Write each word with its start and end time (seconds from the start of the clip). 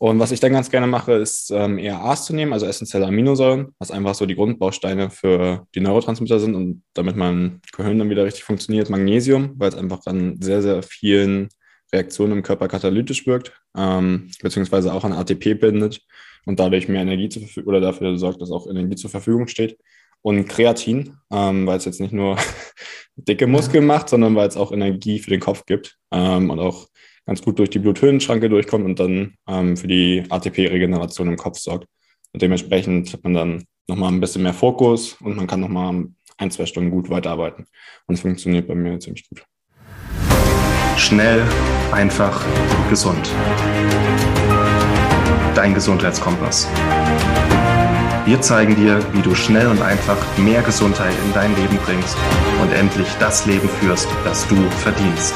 Und 0.00 0.20
was 0.20 0.30
ich 0.30 0.38
dann 0.38 0.52
ganz 0.52 0.70
gerne 0.70 0.86
mache, 0.86 1.12
ist 1.14 1.50
ähm, 1.50 1.76
ERAs 1.76 2.24
zu 2.24 2.32
nehmen, 2.32 2.52
also 2.52 2.66
essentielle 2.66 3.06
Aminosäuren, 3.06 3.74
was 3.80 3.90
einfach 3.90 4.14
so 4.14 4.26
die 4.26 4.36
Grundbausteine 4.36 5.10
für 5.10 5.66
die 5.74 5.80
Neurotransmitter 5.80 6.38
sind 6.38 6.54
und 6.54 6.84
damit 6.94 7.16
mein 7.16 7.60
Gehirn 7.76 7.98
dann 7.98 8.08
wieder 8.08 8.24
richtig 8.24 8.44
funktioniert. 8.44 8.90
Magnesium, 8.90 9.54
weil 9.56 9.70
es 9.70 9.74
einfach 9.74 10.06
an 10.06 10.40
sehr, 10.40 10.62
sehr 10.62 10.84
vielen 10.84 11.48
Reaktionen 11.92 12.32
im 12.32 12.42
Körper 12.44 12.68
katalytisch 12.68 13.26
wirkt, 13.26 13.52
ähm, 13.76 14.30
beziehungsweise 14.40 14.94
auch 14.94 15.04
an 15.04 15.12
ATP 15.12 15.54
bindet 15.54 16.02
und 16.46 16.60
dadurch 16.60 16.86
mehr 16.88 17.02
Energie 17.02 17.28
zur 17.28 17.42
Verfügung 17.42 17.70
oder 17.70 17.80
dafür 17.80 18.16
sorgt, 18.18 18.40
dass 18.40 18.52
auch 18.52 18.68
Energie 18.68 18.96
zur 18.96 19.10
Verfügung 19.10 19.48
steht. 19.48 19.78
Und 20.22 20.48
Kreatin, 20.48 21.16
ähm, 21.30 21.66
weil 21.66 21.78
es 21.78 21.84
jetzt 21.84 22.00
nicht 22.00 22.12
nur 22.12 22.36
dicke 23.16 23.46
Muskeln 23.46 23.86
macht, 23.86 24.08
sondern 24.08 24.34
weil 24.36 24.48
es 24.48 24.56
auch 24.56 24.70
Energie 24.70 25.18
für 25.18 25.30
den 25.30 25.40
Kopf 25.40 25.64
gibt 25.64 25.96
ähm, 26.12 26.50
und 26.50 26.60
auch 26.60 26.88
ganz 27.28 27.42
gut 27.42 27.58
durch 27.58 27.68
die 27.68 27.78
Bluthöhenschranke 27.78 28.48
durchkommt 28.48 28.86
und 28.86 28.98
dann 28.98 29.34
ähm, 29.46 29.76
für 29.76 29.86
die 29.86 30.24
ATP-Regeneration 30.30 31.28
im 31.28 31.36
Kopf 31.36 31.58
sorgt. 31.58 31.86
Und 32.32 32.40
dementsprechend 32.40 33.12
hat 33.12 33.22
man 33.22 33.34
dann 33.34 33.64
nochmal 33.86 34.10
ein 34.10 34.20
bisschen 34.20 34.42
mehr 34.42 34.54
Fokus 34.54 35.12
und 35.20 35.36
man 35.36 35.46
kann 35.46 35.60
nochmal 35.60 36.06
ein, 36.38 36.50
zwei 36.50 36.64
Stunden 36.64 36.90
gut 36.90 37.10
weiterarbeiten. 37.10 37.66
Und 38.06 38.14
es 38.14 38.22
funktioniert 38.22 38.66
bei 38.66 38.74
mir 38.74 38.98
ziemlich 38.98 39.28
gut. 39.28 39.44
Schnell, 40.96 41.46
einfach, 41.92 42.42
gesund. 42.88 43.30
Dein 45.54 45.74
Gesundheitskompass. 45.74 46.66
Wir 48.24 48.40
zeigen 48.40 48.74
dir, 48.74 49.04
wie 49.12 49.20
du 49.20 49.34
schnell 49.34 49.66
und 49.66 49.82
einfach 49.82 50.16
mehr 50.38 50.62
Gesundheit 50.62 51.14
in 51.26 51.34
dein 51.34 51.54
Leben 51.56 51.76
bringst 51.84 52.16
und 52.62 52.72
endlich 52.72 53.08
das 53.20 53.44
Leben 53.44 53.68
führst, 53.68 54.08
das 54.24 54.48
du 54.48 54.56
verdienst. 54.70 55.34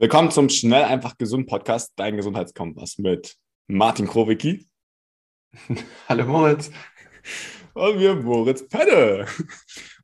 Willkommen 0.00 0.30
zum 0.30 0.48
Schnell 0.48 0.84
einfach 0.84 1.18
gesund 1.18 1.48
Podcast, 1.48 1.92
dein 1.96 2.16
Gesundheitskompass 2.16 2.98
mit 2.98 3.34
Martin 3.66 4.06
Krowicki. 4.06 4.68
Hallo 6.08 6.24
Moritz. 6.24 6.70
Und 7.74 7.98
wir 7.98 8.14
Moritz 8.14 8.68
Penne. 8.68 9.26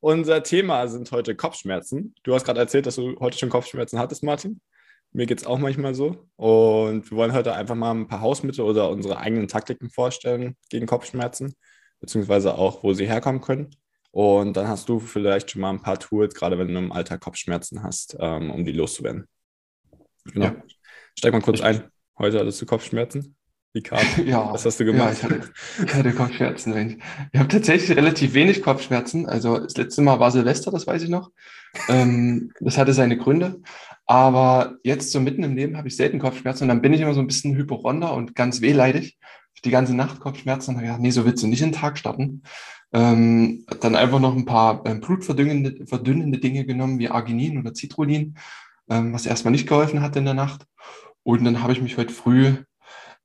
Unser 0.01 0.43
Thema 0.43 0.89
sind 0.89 1.09
heute 1.13 1.33
Kopfschmerzen. 1.33 2.13
Du 2.23 2.33
hast 2.33 2.43
gerade 2.43 2.59
erzählt, 2.59 2.87
dass 2.87 2.97
du 2.97 3.17
heute 3.21 3.37
schon 3.37 3.47
Kopfschmerzen 3.47 3.97
hattest, 3.97 4.21
Martin. 4.21 4.59
Mir 5.13 5.27
geht 5.27 5.39
es 5.39 5.47
auch 5.47 5.59
manchmal 5.59 5.95
so. 5.95 6.27
Und 6.35 7.09
wir 7.09 7.17
wollen 7.17 7.31
heute 7.31 7.53
einfach 7.53 7.75
mal 7.75 7.91
ein 7.91 8.09
paar 8.09 8.19
Hausmittel 8.19 8.65
oder 8.65 8.89
unsere 8.89 9.15
eigenen 9.19 9.47
Taktiken 9.47 9.89
vorstellen 9.89 10.57
gegen 10.69 10.87
Kopfschmerzen, 10.87 11.55
beziehungsweise 12.01 12.55
auch, 12.55 12.83
wo 12.83 12.91
sie 12.91 13.07
herkommen 13.07 13.39
können. 13.39 13.73
Und 14.11 14.57
dann 14.57 14.67
hast 14.67 14.89
du 14.89 14.99
vielleicht 14.99 15.51
schon 15.51 15.61
mal 15.61 15.69
ein 15.69 15.81
paar 15.81 15.99
Tools, 15.99 16.35
gerade 16.35 16.59
wenn 16.59 16.67
du 16.67 16.79
im 16.79 16.91
Alltag 16.91 17.21
Kopfschmerzen 17.21 17.81
hast, 17.81 18.17
ähm, 18.19 18.51
um 18.51 18.65
die 18.65 18.73
loszuwerden. 18.73 19.29
Genau. 20.33 20.45
Ja. 20.45 20.55
Steig 21.17 21.33
mal 21.33 21.41
kurz 21.41 21.61
ein. 21.61 21.83
Heute 22.17 22.39
hattest 22.39 22.61
du 22.61 22.65
Kopfschmerzen. 22.65 23.35
Wie 23.73 23.81
kam? 23.81 23.99
Ja. 24.25 24.53
Was 24.53 24.65
hast 24.65 24.79
du 24.79 24.85
gemacht? 24.85 25.07
Ja, 25.07 25.11
ich 25.11 25.23
hatte, 25.23 25.49
ich 25.85 25.93
hatte 25.93 26.13
Kopfschmerzen. 26.13 27.01
Ich 27.33 27.39
habe 27.39 27.49
tatsächlich 27.49 27.95
relativ 27.97 28.33
wenig 28.33 28.61
Kopfschmerzen. 28.61 29.27
Also 29.27 29.59
das 29.59 29.75
letzte 29.75 30.01
Mal 30.01 30.19
war 30.19 30.31
Silvester, 30.31 30.71
das 30.71 30.87
weiß 30.87 31.03
ich 31.03 31.09
noch. 31.09 31.31
Ähm, 31.89 32.51
das 32.61 32.77
hatte 32.77 32.93
seine 32.93 33.17
Gründe. 33.17 33.61
Aber 34.05 34.77
jetzt 34.83 35.11
so 35.11 35.19
mitten 35.19 35.43
im 35.43 35.55
Leben 35.55 35.77
habe 35.77 35.87
ich 35.87 35.95
selten 35.95 36.19
Kopfschmerzen 36.19 36.63
und 36.63 36.69
dann 36.69 36.81
bin 36.81 36.93
ich 36.93 37.01
immer 37.01 37.13
so 37.13 37.19
ein 37.19 37.27
bisschen 37.27 37.55
hyporonder 37.55 38.13
und 38.13 38.35
ganz 38.35 38.61
wehleidig. 38.61 39.17
Die 39.63 39.71
ganze 39.71 39.95
Nacht 39.95 40.19
Kopfschmerzen 40.19 40.71
und 40.71 40.75
habe 40.77 40.85
gedacht, 40.87 41.01
nee, 41.01 41.11
so 41.11 41.25
willst 41.25 41.41
du 41.43 41.47
nicht 41.47 41.61
in 41.61 41.69
den 41.69 41.79
Tag 41.79 41.97
starten. 41.97 42.43
Ähm, 42.93 43.65
dann 43.81 43.95
einfach 43.95 44.19
noch 44.19 44.35
ein 44.35 44.45
paar 44.45 44.85
äh, 44.85 44.95
blutverdünnende 44.95 45.85
verdünnende 45.85 46.39
Dinge 46.39 46.65
genommen, 46.65 46.99
wie 46.99 47.09
Arginin 47.09 47.57
oder 47.57 47.73
Citrullin 47.73 48.35
ähm, 48.89 49.13
was 49.13 49.25
erstmal 49.25 49.51
nicht 49.51 49.67
geholfen 49.67 50.01
hat 50.01 50.15
in 50.15 50.25
der 50.25 50.33
Nacht. 50.33 50.65
Und 51.23 51.43
dann 51.43 51.61
habe 51.61 51.73
ich 51.73 51.81
mich 51.81 51.97
heute 51.97 52.13
früh 52.13 52.55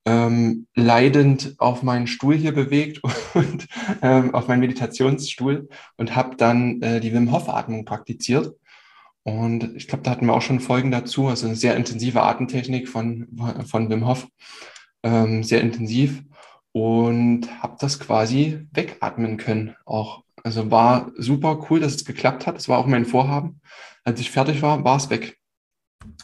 ähm, 0.07 0.67
leidend 0.75 1.55
auf 1.59 1.83
meinen 1.83 2.07
Stuhl 2.07 2.35
hier 2.35 2.53
bewegt 2.53 3.01
und 3.35 3.67
ähm, 4.03 4.35
auf 4.35 4.49
meinen 4.49 4.61
Meditationsstuhl 4.61 5.69
und 5.97 6.17
habe 6.17 6.37
dann 6.37 6.81
äh, 6.83 7.01
die 7.01 7.13
Wim 7.13 7.33
Hof 7.33 7.49
Atmung 7.49 7.85
praktiziert. 7.85 8.55
Und 9.23 9.77
ich 9.77 9.87
glaube, 9.87 10.03
da 10.03 10.13
hatten 10.13 10.27
wir 10.27 10.33
auch 10.33 10.43
schon 10.43 10.61
Folgen 10.61 10.91
dazu, 10.91 11.29
also 11.29 11.47
eine 11.47 11.57
sehr 11.57 11.77
intensive 11.77 12.23
Atemtechnik 12.23 12.89
von, 12.89 13.29
von 13.67 13.91
Wim 13.91 14.07
Hof, 14.07 14.27
ähm, 15.03 15.45
sehr 15.45 15.61
intensiv 15.61 16.23
und 16.73 17.63
habe 17.63 17.77
das 17.79 18.01
quasi 18.01 18.67
wegatmen 18.73 19.37
können 19.37 19.77
auch. 19.85 20.25
Also 20.43 20.71
war 20.71 21.13
super 21.17 21.67
cool, 21.69 21.81
dass 21.81 21.95
es 21.95 22.07
geklappt 22.07 22.47
hat. 22.47 22.57
Das 22.57 22.69
war 22.69 22.79
auch 22.79 22.87
mein 22.87 23.05
Vorhaben. 23.05 23.61
Als 24.05 24.21
ich 24.21 24.31
fertig 24.31 24.63
war, 24.63 24.83
war 24.85 24.97
es 24.97 25.11
weg 25.11 25.40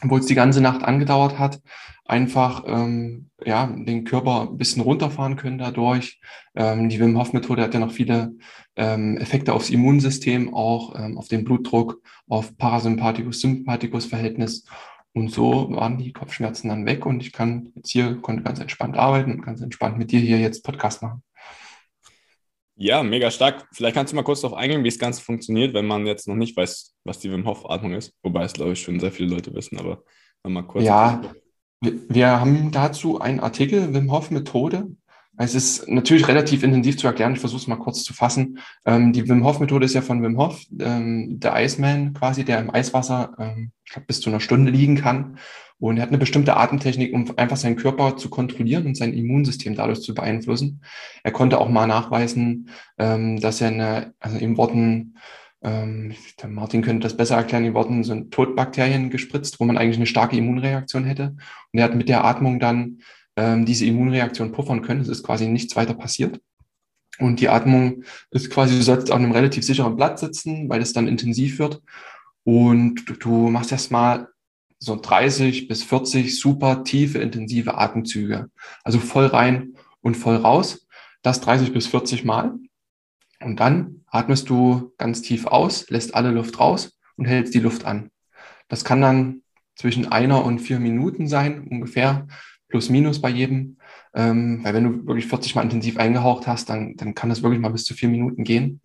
obwohl 0.03 0.19
es 0.19 0.25
die 0.25 0.35
ganze 0.35 0.61
Nacht 0.61 0.83
angedauert 0.83 1.39
hat, 1.39 1.61
einfach 2.05 2.63
ähm, 2.67 3.29
ja, 3.43 3.67
den 3.67 4.05
Körper 4.05 4.49
ein 4.49 4.57
bisschen 4.57 4.81
runterfahren 4.81 5.35
können 5.35 5.57
dadurch. 5.57 6.19
Ähm, 6.55 6.89
die 6.89 6.99
Wim 6.99 7.17
Hof 7.17 7.33
Methode 7.33 7.61
hat 7.61 7.73
ja 7.73 7.79
noch 7.79 7.91
viele 7.91 8.33
ähm, 8.75 9.17
Effekte 9.17 9.53
aufs 9.53 9.69
Immunsystem, 9.69 10.53
auch 10.53 10.95
ähm, 10.97 11.17
auf 11.17 11.27
den 11.27 11.43
Blutdruck, 11.43 12.01
auf 12.27 12.57
Parasympathikus-Sympathikus-Verhältnis. 12.57 14.65
Und 15.13 15.31
so 15.31 15.71
waren 15.71 15.97
die 15.97 16.13
Kopfschmerzen 16.13 16.69
dann 16.69 16.85
weg 16.85 17.05
und 17.05 17.21
ich 17.21 17.33
kann 17.33 17.71
jetzt 17.75 17.89
hier, 17.89 18.21
konnte 18.21 18.43
ganz 18.43 18.59
entspannt 18.59 18.97
arbeiten 18.97 19.31
und 19.31 19.41
ganz 19.41 19.61
entspannt 19.61 19.97
mit 19.97 20.11
dir 20.11 20.19
hier 20.19 20.39
jetzt 20.39 20.63
Podcast 20.63 21.01
machen. 21.01 21.23
Ja, 22.79 23.01
mega 23.01 23.31
stark. 23.31 23.67
Vielleicht 23.73 23.95
kannst 23.95 24.13
du 24.13 24.15
mal 24.15 24.23
kurz 24.23 24.41
darauf 24.41 24.55
eingehen, 24.55 24.83
wie 24.83 24.89
das 24.89 24.99
Ganze 24.99 25.21
funktioniert, 25.21 25.73
wenn 25.73 25.87
man 25.87 26.05
jetzt 26.05 26.27
noch 26.27 26.35
nicht 26.35 26.55
weiß, 26.55 26.95
was 27.03 27.17
die 27.19 27.31
Wim 27.31 27.47
Hof 27.47 27.67
Atmung 27.69 27.93
ist. 27.93 28.13
Wobei 28.21 28.43
es, 28.43 28.53
glaube 28.53 28.73
ich, 28.73 28.81
schon 28.81 28.99
sehr 28.99 29.11
viele 29.11 29.33
Leute 29.33 29.53
wissen, 29.55 29.79
aber 29.79 30.03
mal 30.43 30.61
kurz. 30.61 30.85
Ja, 30.85 31.21
wir, 31.81 31.93
wir 32.07 32.39
haben 32.39 32.71
dazu 32.71 33.19
einen 33.19 33.39
Artikel, 33.39 33.93
Wim 33.95 34.11
Hof 34.11 34.29
Methode. 34.29 34.87
Es 35.37 35.55
ist 35.55 35.87
natürlich 35.87 36.27
relativ 36.27 36.63
intensiv 36.63 36.97
zu 36.97 37.07
erklären. 37.07 37.33
Ich 37.33 37.39
versuche 37.39 37.61
es 37.61 37.67
mal 37.67 37.77
kurz 37.77 38.03
zu 38.03 38.13
fassen. 38.13 38.59
Ähm, 38.85 39.13
die 39.13 39.27
Wim 39.29 39.43
Hof 39.43 39.59
Methode 39.59 39.85
ist 39.85 39.93
ja 39.93 40.01
von 40.01 40.23
Wim 40.23 40.37
Hof, 40.37 40.61
ähm, 40.79 41.39
der 41.39 41.55
Iceman 41.55 42.13
quasi, 42.13 42.43
der 42.43 42.59
im 42.59 42.73
Eiswasser, 42.73 43.33
ähm, 43.39 43.71
ich 43.85 43.91
glaube, 43.91 44.07
bis 44.07 44.19
zu 44.19 44.29
einer 44.29 44.39
Stunde 44.39 44.71
liegen 44.71 44.95
kann 44.95 45.37
und 45.79 45.97
er 45.97 46.03
hat 46.03 46.09
eine 46.09 46.17
bestimmte 46.17 46.57
Atemtechnik, 46.57 47.13
um 47.13 47.31
einfach 47.37 47.57
seinen 47.57 47.75
Körper 47.75 48.17
zu 48.17 48.29
kontrollieren 48.29 48.87
und 48.87 48.97
sein 48.97 49.13
Immunsystem 49.13 49.75
dadurch 49.75 50.01
zu 50.01 50.15
beeinflussen. 50.15 50.81
Er 51.23 51.31
konnte 51.31 51.59
auch 51.59 51.69
mal 51.69 51.87
nachweisen, 51.87 52.69
ähm, 52.97 53.39
dass 53.39 53.61
er 53.61 53.67
eine, 53.67 54.13
also 54.19 54.37
in 54.37 54.57
Worten, 54.57 55.17
ähm, 55.61 56.15
der 56.41 56.49
Martin 56.49 56.81
könnte 56.81 57.05
das 57.05 57.15
besser 57.15 57.35
erklären, 57.35 57.65
in 57.65 57.75
Worten 57.75 58.03
sind 58.03 58.33
Todbakterien 58.33 59.11
gespritzt, 59.11 59.59
wo 59.59 59.65
man 59.65 59.77
eigentlich 59.77 59.97
eine 59.97 60.07
starke 60.07 60.35
Immunreaktion 60.35 61.03
hätte. 61.03 61.35
Und 61.71 61.79
er 61.79 61.83
hat 61.83 61.95
mit 61.95 62.09
der 62.09 62.25
Atmung 62.25 62.59
dann 62.59 62.99
ähm, 63.37 63.65
diese 63.65 63.85
Immunreaktion 63.85 64.51
puffern 64.51 64.81
können. 64.81 65.01
Es 65.01 65.07
ist 65.07 65.23
quasi 65.23 65.47
nichts 65.47 65.75
weiter 65.75 65.93
passiert. 65.93 66.41
Und 67.19 67.39
die 67.39 67.49
Atmung 67.49 68.03
ist 68.31 68.49
quasi, 68.49 68.75
du 68.75 68.83
sollst 68.83 69.11
auf 69.11 69.17
einem 69.17 69.31
relativ 69.31 69.63
sicheren 69.63 69.95
Platz 69.95 70.19
sitzen, 70.19 70.69
weil 70.69 70.81
es 70.81 70.93
dann 70.93 71.07
intensiv 71.07 71.59
wird. 71.59 71.81
Und 72.43 73.07
du, 73.07 73.13
du 73.13 73.49
machst 73.49 73.71
erstmal 73.71 74.27
so 74.79 74.95
30 74.95 75.67
bis 75.67 75.83
40 75.83 76.39
super 76.39 76.83
tiefe, 76.83 77.19
intensive 77.19 77.77
Atemzüge. 77.77 78.49
Also 78.83 78.99
voll 78.99 79.27
rein 79.27 79.73
und 80.01 80.15
voll 80.15 80.35
raus. 80.35 80.87
Das 81.21 81.41
30 81.41 81.73
bis 81.73 81.87
40 81.87 82.25
Mal. 82.25 82.55
Und 83.39 83.59
dann 83.59 84.03
atmest 84.07 84.49
du 84.49 84.93
ganz 84.97 85.21
tief 85.21 85.45
aus, 85.45 85.89
lässt 85.89 86.15
alle 86.15 86.31
Luft 86.31 86.59
raus 86.59 86.97
und 87.17 87.25
hältst 87.25 87.53
die 87.53 87.59
Luft 87.59 87.85
an. 87.85 88.09
Das 88.67 88.83
kann 88.83 89.01
dann 89.01 89.41
zwischen 89.75 90.11
einer 90.11 90.43
und 90.43 90.59
vier 90.59 90.79
Minuten 90.79 91.27
sein, 91.27 91.67
ungefähr, 91.67 92.27
plus 92.67 92.89
minus 92.89 93.21
bei 93.21 93.29
jedem. 93.29 93.77
Ähm, 94.13 94.61
weil 94.63 94.73
wenn 94.73 94.83
du 94.83 95.07
wirklich 95.07 95.27
40 95.27 95.55
Mal 95.55 95.63
intensiv 95.63 95.97
eingehaucht 95.97 96.47
hast, 96.47 96.69
dann, 96.69 96.95
dann 96.95 97.13
kann 97.13 97.29
das 97.29 97.43
wirklich 97.43 97.61
mal 97.61 97.69
bis 97.69 97.85
zu 97.85 97.93
vier 97.93 98.09
Minuten 98.09 98.43
gehen. 98.43 98.81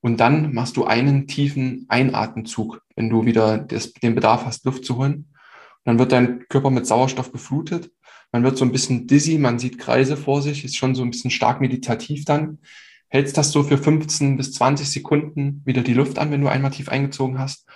Und 0.00 0.18
dann 0.18 0.52
machst 0.52 0.76
du 0.76 0.84
einen 0.84 1.26
tiefen 1.26 1.86
Einatemzug, 1.88 2.82
wenn 2.94 3.08
du 3.08 3.24
wieder 3.24 3.58
das, 3.58 3.92
den 3.94 4.14
Bedarf 4.14 4.44
hast, 4.44 4.64
Luft 4.66 4.84
zu 4.84 4.96
holen. 4.98 5.30
Dann 5.84 5.98
wird 5.98 6.12
dein 6.12 6.46
Körper 6.48 6.70
mit 6.70 6.86
Sauerstoff 6.86 7.32
geflutet. 7.32 7.90
Man 8.30 8.42
wird 8.42 8.58
so 8.58 8.64
ein 8.64 8.72
bisschen 8.72 9.06
dizzy, 9.06 9.38
man 9.38 9.58
sieht 9.58 9.78
Kreise 9.78 10.16
vor 10.16 10.42
sich, 10.42 10.64
ist 10.64 10.76
schon 10.76 10.94
so 10.94 11.02
ein 11.02 11.10
bisschen 11.10 11.30
stark 11.30 11.60
meditativ 11.60 12.24
dann. 12.24 12.58
Hältst 13.08 13.38
das 13.38 13.52
so 13.52 13.62
für 13.62 13.78
15 13.78 14.36
bis 14.36 14.52
20 14.52 14.90
Sekunden 14.90 15.62
wieder 15.64 15.82
die 15.82 15.94
Luft 15.94 16.18
an, 16.18 16.30
wenn 16.30 16.40
du 16.40 16.48
einmal 16.48 16.72
tief 16.72 16.88
eingezogen 16.88 17.38
hast 17.38 17.66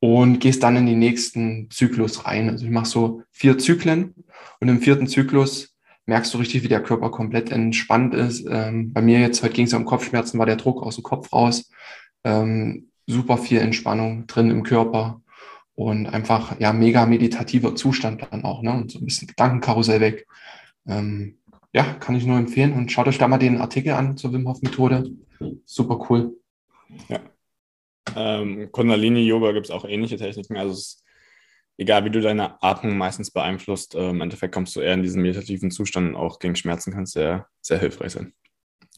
und 0.00 0.40
gehst 0.40 0.62
dann 0.62 0.76
in 0.76 0.86
den 0.86 0.98
nächsten 0.98 1.70
Zyklus 1.70 2.24
rein. 2.26 2.48
Also 2.48 2.64
ich 2.64 2.70
mache 2.70 2.86
so 2.86 3.22
vier 3.30 3.58
Zyklen 3.58 4.14
und 4.60 4.68
im 4.68 4.80
vierten 4.80 5.06
Zyklus 5.06 5.76
merkst 6.06 6.32
du 6.34 6.38
richtig, 6.38 6.62
wie 6.64 6.68
der 6.68 6.82
Körper 6.82 7.10
komplett 7.10 7.52
entspannt 7.52 8.14
ist. 8.14 8.46
Ähm, 8.50 8.92
bei 8.92 9.02
mir 9.02 9.20
jetzt, 9.20 9.42
heute 9.42 9.54
ging 9.54 9.66
es 9.66 9.74
um 9.74 9.84
Kopfschmerzen, 9.84 10.38
war 10.38 10.46
der 10.46 10.56
Druck 10.56 10.82
aus 10.82 10.96
dem 10.96 11.04
Kopf 11.04 11.32
raus. 11.32 11.70
Ähm, 12.24 12.88
super 13.06 13.38
viel 13.38 13.58
Entspannung 13.58 14.26
drin 14.26 14.50
im 14.50 14.62
Körper 14.62 15.20
und 15.74 16.06
einfach 16.06 16.58
ja 16.58 16.72
mega 16.72 17.06
meditativer 17.06 17.74
Zustand 17.74 18.26
dann 18.30 18.44
auch, 18.44 18.62
ne? 18.62 18.72
Und 18.72 18.90
so 18.90 18.98
ein 18.98 19.04
bisschen 19.04 19.28
Gedankenkarussell 19.28 20.00
weg. 20.00 20.26
Ähm, 20.86 21.38
ja, 21.72 21.84
kann 21.94 22.16
ich 22.16 22.26
nur 22.26 22.38
empfehlen 22.38 22.72
und 22.72 22.90
schaut 22.90 23.06
euch 23.06 23.18
da 23.18 23.28
mal 23.28 23.38
den 23.38 23.60
Artikel 23.60 23.92
an 23.92 24.16
zur 24.16 24.32
Wim 24.32 24.48
Hof 24.48 24.62
Methode. 24.62 25.10
Super 25.64 26.06
cool. 26.08 26.36
Ja, 27.08 27.20
Ähm, 28.16 28.70
Kundalini-Yoga 28.72 29.52
gibt 29.52 29.66
es 29.66 29.70
auch 29.70 29.84
ähnliche 29.84 30.16
Techniken. 30.16 30.56
Also 30.56 30.72
es 30.72 30.78
ist 30.78 31.04
egal, 31.78 32.04
wie 32.04 32.10
du 32.10 32.20
deine 32.20 32.62
Atmung 32.62 32.96
meistens 32.96 33.30
beeinflusst, 33.30 33.94
äh, 33.94 34.10
im 34.10 34.20
Endeffekt 34.20 34.54
kommst 34.54 34.76
du 34.76 34.80
eher 34.80 34.94
in 34.94 35.02
diesen 35.02 35.22
meditativen 35.22 35.70
Zustand 35.70 36.08
und 36.08 36.16
auch 36.16 36.38
gegen 36.38 36.56
Schmerzen 36.56 36.92
kann 36.92 37.04
es 37.04 37.12
sehr, 37.12 37.48
sehr 37.60 37.78
hilfreich 37.78 38.12
sein. 38.12 38.34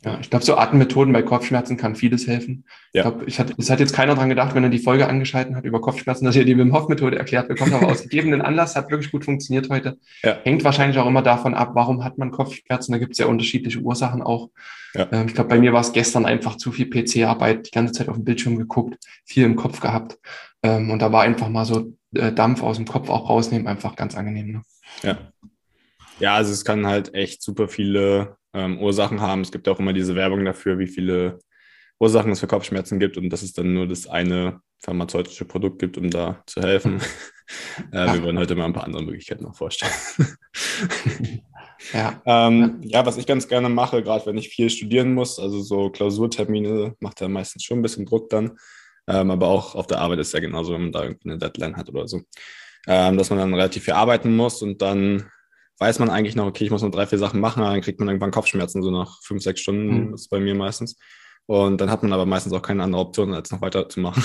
Ja, 0.04 0.18
ich 0.20 0.30
glaube, 0.30 0.44
so 0.44 0.56
Atemmethoden 0.56 1.12
bei 1.12 1.22
Kopfschmerzen 1.22 1.76
kann 1.76 1.94
vieles 1.94 2.26
helfen. 2.26 2.64
Ja. 2.92 3.02
Ich 3.02 3.02
glaube, 3.02 3.24
ich 3.26 3.38
hat, 3.38 3.54
es 3.56 3.70
hat 3.70 3.78
jetzt 3.78 3.94
keiner 3.94 4.16
dran 4.16 4.28
gedacht, 4.28 4.54
wenn 4.54 4.64
er 4.64 4.68
die 4.68 4.80
Folge 4.80 5.06
angeschalten 5.06 5.54
hat 5.54 5.64
über 5.64 5.80
Kopfschmerzen, 5.80 6.24
dass 6.24 6.34
er 6.34 6.44
die 6.44 6.58
Wim 6.58 6.74
Hof 6.74 6.88
Methode 6.88 7.16
erklärt 7.16 7.46
bekommt, 7.46 7.72
aber 7.72 7.86
aus 7.86 8.02
gegebenen 8.02 8.42
Anlass 8.42 8.74
hat 8.74 8.90
wirklich 8.90 9.12
gut 9.12 9.24
funktioniert 9.24 9.70
heute. 9.70 9.98
Ja. 10.24 10.38
Hängt 10.42 10.64
wahrscheinlich 10.64 10.98
auch 10.98 11.06
immer 11.06 11.22
davon 11.22 11.54
ab, 11.54 11.70
warum 11.74 12.02
hat 12.02 12.18
man 12.18 12.32
Kopfschmerzen. 12.32 12.90
Da 12.90 12.98
gibt 12.98 13.12
es 13.12 13.18
ja 13.18 13.26
unterschiedliche 13.26 13.78
Ursachen 13.78 14.22
auch. 14.22 14.50
Ja. 14.94 15.06
Ähm, 15.12 15.28
ich 15.28 15.34
glaube, 15.34 15.50
bei 15.50 15.58
mir 15.58 15.72
war 15.72 15.82
es 15.82 15.92
gestern 15.92 16.26
einfach 16.26 16.56
zu 16.56 16.72
viel 16.72 16.90
PC-Arbeit, 16.90 17.68
die 17.68 17.70
ganze 17.70 17.92
Zeit 17.92 18.08
auf 18.08 18.16
dem 18.16 18.24
Bildschirm 18.24 18.58
geguckt, 18.58 18.96
viel 19.24 19.44
im 19.44 19.54
Kopf 19.54 19.80
gehabt. 19.80 20.18
Ähm, 20.64 20.90
und 20.90 21.00
da 21.00 21.12
war 21.12 21.22
einfach 21.22 21.48
mal 21.48 21.64
so 21.64 21.92
äh, 22.14 22.32
Dampf 22.32 22.62
aus 22.62 22.76
dem 22.76 22.86
Kopf 22.86 23.08
auch 23.08 23.28
rausnehmen, 23.28 23.68
einfach 23.68 23.94
ganz 23.94 24.16
angenehm. 24.16 24.52
Ne? 24.52 24.62
Ja. 25.04 25.18
Ja, 26.18 26.34
also 26.34 26.52
es 26.52 26.64
kann 26.64 26.86
halt 26.86 27.14
echt 27.14 27.42
super 27.42 27.68
viele 27.68 28.36
ähm, 28.54 28.78
Ursachen 28.78 29.20
haben. 29.20 29.42
Es 29.42 29.52
gibt 29.52 29.68
auch 29.68 29.78
immer 29.78 29.92
diese 29.92 30.14
Werbung 30.14 30.44
dafür, 30.44 30.78
wie 30.78 30.86
viele 30.86 31.38
Ursachen 31.98 32.32
es 32.32 32.40
für 32.40 32.46
Kopfschmerzen 32.46 32.98
gibt 32.98 33.16
und 33.16 33.30
dass 33.30 33.42
es 33.42 33.52
dann 33.52 33.74
nur 33.74 33.86
das 33.86 34.06
eine 34.06 34.60
pharmazeutische 34.80 35.44
Produkt 35.44 35.78
gibt, 35.78 35.96
um 35.96 36.10
da 36.10 36.42
zu 36.46 36.60
helfen. 36.60 37.00
äh, 37.92 38.12
wir 38.12 38.22
wollen 38.24 38.38
heute 38.38 38.56
mal 38.56 38.64
ein 38.64 38.72
paar 38.72 38.84
andere 38.84 39.04
Möglichkeiten 39.04 39.44
noch 39.44 39.56
vorstellen. 39.56 39.92
ja. 41.92 42.20
Ähm, 42.24 42.80
ja, 42.82 43.04
was 43.04 43.16
ich 43.16 43.26
ganz 43.26 43.48
gerne 43.48 43.68
mache, 43.68 44.04
gerade 44.04 44.24
wenn 44.26 44.38
ich 44.38 44.48
viel 44.50 44.70
studieren 44.70 45.14
muss, 45.14 45.40
also 45.40 45.60
so 45.60 45.90
Klausurtermine 45.90 46.94
macht 47.00 47.20
ja 47.20 47.28
meistens 47.28 47.64
schon 47.64 47.80
ein 47.80 47.82
bisschen 47.82 48.06
Druck 48.06 48.30
dann. 48.30 48.56
Ähm, 49.08 49.32
aber 49.32 49.48
auch 49.48 49.74
auf 49.74 49.88
der 49.88 49.98
Arbeit 49.98 50.20
ist 50.20 50.32
ja 50.32 50.40
genauso, 50.40 50.74
wenn 50.74 50.82
man 50.82 50.92
da 50.92 51.00
eine 51.00 51.38
Deadline 51.38 51.76
hat 51.76 51.88
oder 51.88 52.06
so. 52.06 52.22
Ähm, 52.86 53.18
dass 53.18 53.30
man 53.30 53.40
dann 53.40 53.54
relativ 53.54 53.84
viel 53.84 53.94
arbeiten 53.94 54.34
muss 54.34 54.62
und 54.62 54.80
dann 54.80 55.28
weiß 55.82 55.98
man 55.98 56.10
eigentlich 56.10 56.36
noch, 56.36 56.46
okay, 56.46 56.64
ich 56.64 56.70
muss 56.70 56.82
noch 56.82 56.92
drei, 56.92 57.06
vier 57.08 57.18
Sachen 57.18 57.40
machen, 57.40 57.64
dann 57.64 57.80
kriegt 57.80 57.98
man 57.98 58.08
irgendwann 58.08 58.30
Kopfschmerzen, 58.30 58.84
so 58.84 58.92
nach 58.92 59.20
fünf, 59.24 59.42
sechs 59.42 59.60
Stunden 59.60 60.06
mhm. 60.06 60.14
ist 60.14 60.28
bei 60.28 60.38
mir 60.38 60.54
meistens. 60.54 60.96
Und 61.46 61.80
dann 61.80 61.90
hat 61.90 62.04
man 62.04 62.12
aber 62.12 62.24
meistens 62.24 62.52
auch 62.52 62.62
keine 62.62 62.84
andere 62.84 63.00
Option, 63.00 63.34
als 63.34 63.50
noch 63.50 63.62
weiterzumachen. 63.62 64.22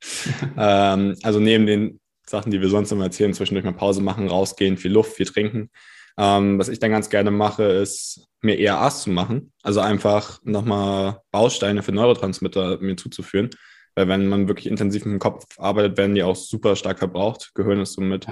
ähm, 0.56 1.14
also 1.22 1.40
neben 1.40 1.66
den 1.66 2.00
Sachen, 2.26 2.50
die 2.50 2.62
wir 2.62 2.70
sonst 2.70 2.90
immer 2.90 3.04
erzählen, 3.04 3.34
zwischendurch 3.34 3.66
mal 3.66 3.74
Pause 3.74 4.00
machen, 4.00 4.28
rausgehen, 4.28 4.78
viel 4.78 4.92
Luft, 4.92 5.12
viel 5.12 5.26
trinken. 5.26 5.68
Ähm, 6.16 6.58
was 6.58 6.68
ich 6.68 6.78
dann 6.78 6.90
ganz 6.90 7.10
gerne 7.10 7.30
mache, 7.30 7.64
ist 7.64 8.26
mir 8.40 8.58
ERAs 8.58 9.02
zu 9.02 9.10
machen. 9.10 9.52
Also 9.62 9.80
einfach 9.80 10.40
nochmal 10.42 11.20
Bausteine 11.32 11.82
für 11.82 11.92
Neurotransmitter 11.92 12.78
mir 12.78 12.96
zuzuführen. 12.96 13.50
Weil 13.94 14.08
wenn 14.08 14.26
man 14.26 14.48
wirklich 14.48 14.68
intensiv 14.68 15.04
mit 15.04 15.12
dem 15.12 15.18
Kopf 15.18 15.44
arbeitet, 15.58 15.98
werden 15.98 16.14
die 16.14 16.22
auch 16.22 16.34
super 16.34 16.76
stark 16.76 16.98
verbraucht. 16.98 17.50
Gehirn 17.54 17.80
ist 17.80 17.92
somit 17.92 18.26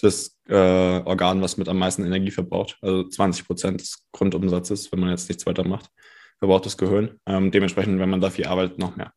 das 0.00 0.38
äh, 0.48 0.54
Organ, 0.54 1.42
was 1.42 1.56
mit 1.56 1.68
am 1.68 1.78
meisten 1.78 2.04
Energie 2.04 2.30
verbraucht. 2.30 2.78
Also 2.80 3.04
20 3.04 3.46
Prozent 3.46 3.80
des 3.80 4.04
Grundumsatzes, 4.12 4.92
wenn 4.92 5.00
man 5.00 5.10
jetzt 5.10 5.28
nichts 5.28 5.46
weiter 5.46 5.66
macht, 5.66 5.90
verbraucht 6.38 6.66
das 6.66 6.76
Gehirn. 6.76 7.18
Ähm, 7.26 7.50
dementsprechend, 7.50 7.98
wenn 7.98 8.10
man 8.10 8.20
da 8.20 8.30
viel 8.30 8.46
arbeitet, 8.46 8.78
noch 8.78 8.96
mehr. 8.96 9.12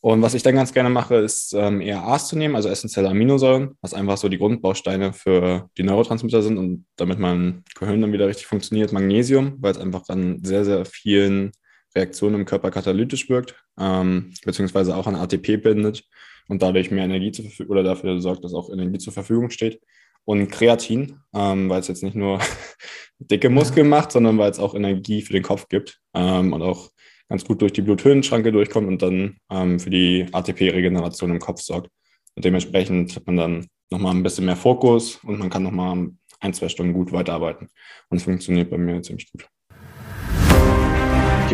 Und 0.00 0.20
was 0.20 0.34
ich 0.34 0.42
dann 0.42 0.54
ganz 0.54 0.74
gerne 0.74 0.90
mache, 0.90 1.14
ist 1.14 1.54
ähm, 1.54 1.80
ERAs 1.80 2.28
zu 2.28 2.36
nehmen, 2.36 2.56
also 2.56 2.68
essentielle 2.68 3.08
Aminosäuren, 3.08 3.78
was 3.80 3.94
einfach 3.94 4.18
so 4.18 4.28
die 4.28 4.36
Grundbausteine 4.36 5.14
für 5.14 5.70
die 5.78 5.82
Neurotransmitter 5.82 6.42
sind 6.42 6.58
und 6.58 6.84
damit 6.96 7.18
mein 7.18 7.64
Gehirn 7.74 8.02
dann 8.02 8.12
wieder 8.12 8.28
richtig 8.28 8.46
funktioniert. 8.46 8.92
Magnesium, 8.92 9.54
weil 9.60 9.72
es 9.72 9.78
einfach 9.78 10.06
an 10.08 10.44
sehr, 10.44 10.66
sehr 10.66 10.84
vielen 10.84 11.52
Reaktionen 11.96 12.34
im 12.34 12.44
Körper 12.44 12.70
katalytisch 12.70 13.30
wirkt, 13.30 13.54
ähm, 13.80 14.34
beziehungsweise 14.44 14.94
auch 14.94 15.06
an 15.06 15.14
ATP 15.14 15.56
bindet 15.56 16.04
und 16.48 16.62
dadurch 16.62 16.90
mehr 16.90 17.04
Energie 17.04 17.32
zur 17.32 17.44
Verfügung 17.46 17.72
oder 17.72 17.82
dafür 17.82 18.20
sorgt, 18.20 18.44
dass 18.44 18.54
auch 18.54 18.70
Energie 18.70 18.98
zur 18.98 19.12
Verfügung 19.12 19.50
steht. 19.50 19.80
Und 20.26 20.48
Kreatin, 20.50 21.20
ähm, 21.34 21.68
weil 21.68 21.80
es 21.80 21.88
jetzt 21.88 22.02
nicht 22.02 22.16
nur 22.16 22.40
dicke 23.18 23.50
Muskeln 23.50 23.88
macht, 23.88 24.12
sondern 24.12 24.38
weil 24.38 24.50
es 24.50 24.58
auch 24.58 24.74
Energie 24.74 25.22
für 25.22 25.34
den 25.34 25.42
Kopf 25.42 25.68
gibt 25.68 26.00
ähm, 26.14 26.52
und 26.52 26.62
auch 26.62 26.90
ganz 27.28 27.44
gut 27.44 27.60
durch 27.60 27.72
die 27.72 27.82
Bluthöhenschranke 27.82 28.52
durchkommt 28.52 28.88
und 28.88 29.02
dann 29.02 29.36
ähm, 29.50 29.78
für 29.78 29.90
die 29.90 30.26
ATP-Regeneration 30.32 31.30
im 31.30 31.40
Kopf 31.40 31.60
sorgt. 31.60 31.90
Und 32.36 32.44
dementsprechend 32.44 33.14
hat 33.16 33.26
man 33.26 33.36
dann 33.36 33.66
nochmal 33.90 34.14
ein 34.14 34.22
bisschen 34.22 34.46
mehr 34.46 34.56
Fokus 34.56 35.16
und 35.24 35.38
man 35.38 35.50
kann 35.50 35.62
nochmal 35.62 36.10
ein, 36.40 36.54
zwei 36.54 36.68
Stunden 36.68 36.92
gut 36.92 37.12
weiterarbeiten. 37.12 37.68
Und 38.08 38.18
es 38.18 38.24
funktioniert 38.24 38.70
bei 38.70 38.78
mir 38.78 39.02
ziemlich 39.02 39.30
gut. 39.30 39.46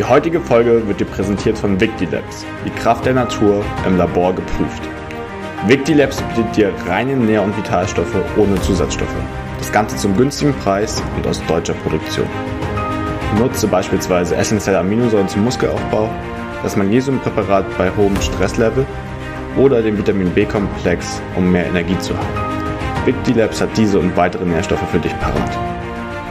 Die 0.01 0.07
heutige 0.07 0.41
Folge 0.41 0.87
wird 0.87 0.99
dir 0.99 1.05
präsentiert 1.05 1.55
von 1.55 1.79
Victilabs, 1.79 2.43
die 2.65 2.71
Kraft 2.71 3.05
der 3.05 3.13
Natur 3.13 3.63
im 3.85 3.97
Labor 3.97 4.33
geprüft. 4.33 4.81
Victilabs 5.67 6.19
bietet 6.23 6.55
dir 6.55 6.73
reine 6.87 7.15
Nähr- 7.15 7.43
und 7.43 7.55
Vitalstoffe 7.55 8.15
ohne 8.35 8.59
Zusatzstoffe. 8.61 9.13
Das 9.59 9.71
Ganze 9.71 9.95
zum 9.97 10.17
günstigen 10.17 10.55
Preis 10.55 11.03
und 11.15 11.27
aus 11.27 11.39
deutscher 11.45 11.75
Produktion. 11.75 12.25
Nutze 13.37 13.67
beispielsweise 13.67 14.35
essentielle 14.35 14.79
Aminosäuren 14.79 15.27
zum 15.27 15.43
Muskelaufbau, 15.43 16.09
das 16.63 16.75
Magnesiumpräparat 16.75 17.65
bei 17.77 17.91
hohem 17.95 18.19
Stresslevel 18.19 18.87
oder 19.55 19.83
den 19.83 19.99
Vitamin 19.99 20.31
B-Komplex, 20.31 21.21
um 21.35 21.51
mehr 21.51 21.67
Energie 21.67 21.99
zu 21.99 22.17
haben. 22.17 23.05
Victilabs 23.05 23.61
hat 23.61 23.77
diese 23.77 23.99
und 23.99 24.17
weitere 24.17 24.45
Nährstoffe 24.45 24.89
für 24.91 24.97
dich 24.97 25.13
parat. 25.19 25.59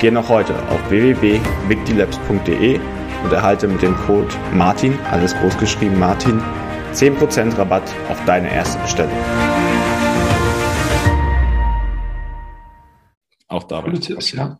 Geh 0.00 0.10
noch 0.10 0.28
heute 0.28 0.54
auf 0.70 0.90
www.victilabs.de 0.90 2.80
und 3.22 3.32
erhalte 3.32 3.68
mit 3.68 3.82
dem 3.82 3.96
Code 3.96 4.34
MARTIN, 4.54 4.98
alles 5.10 5.34
groß 5.34 5.58
geschrieben 5.58 5.98
Martin, 5.98 6.40
10% 6.92 7.56
Rabatt 7.58 7.94
auf 8.08 8.24
deine 8.24 8.52
erste 8.52 8.78
Bestellung. 8.80 9.16
Auch 13.48 13.64
da 13.64 13.82
Tipps, 13.82 14.32
ja. 14.32 14.58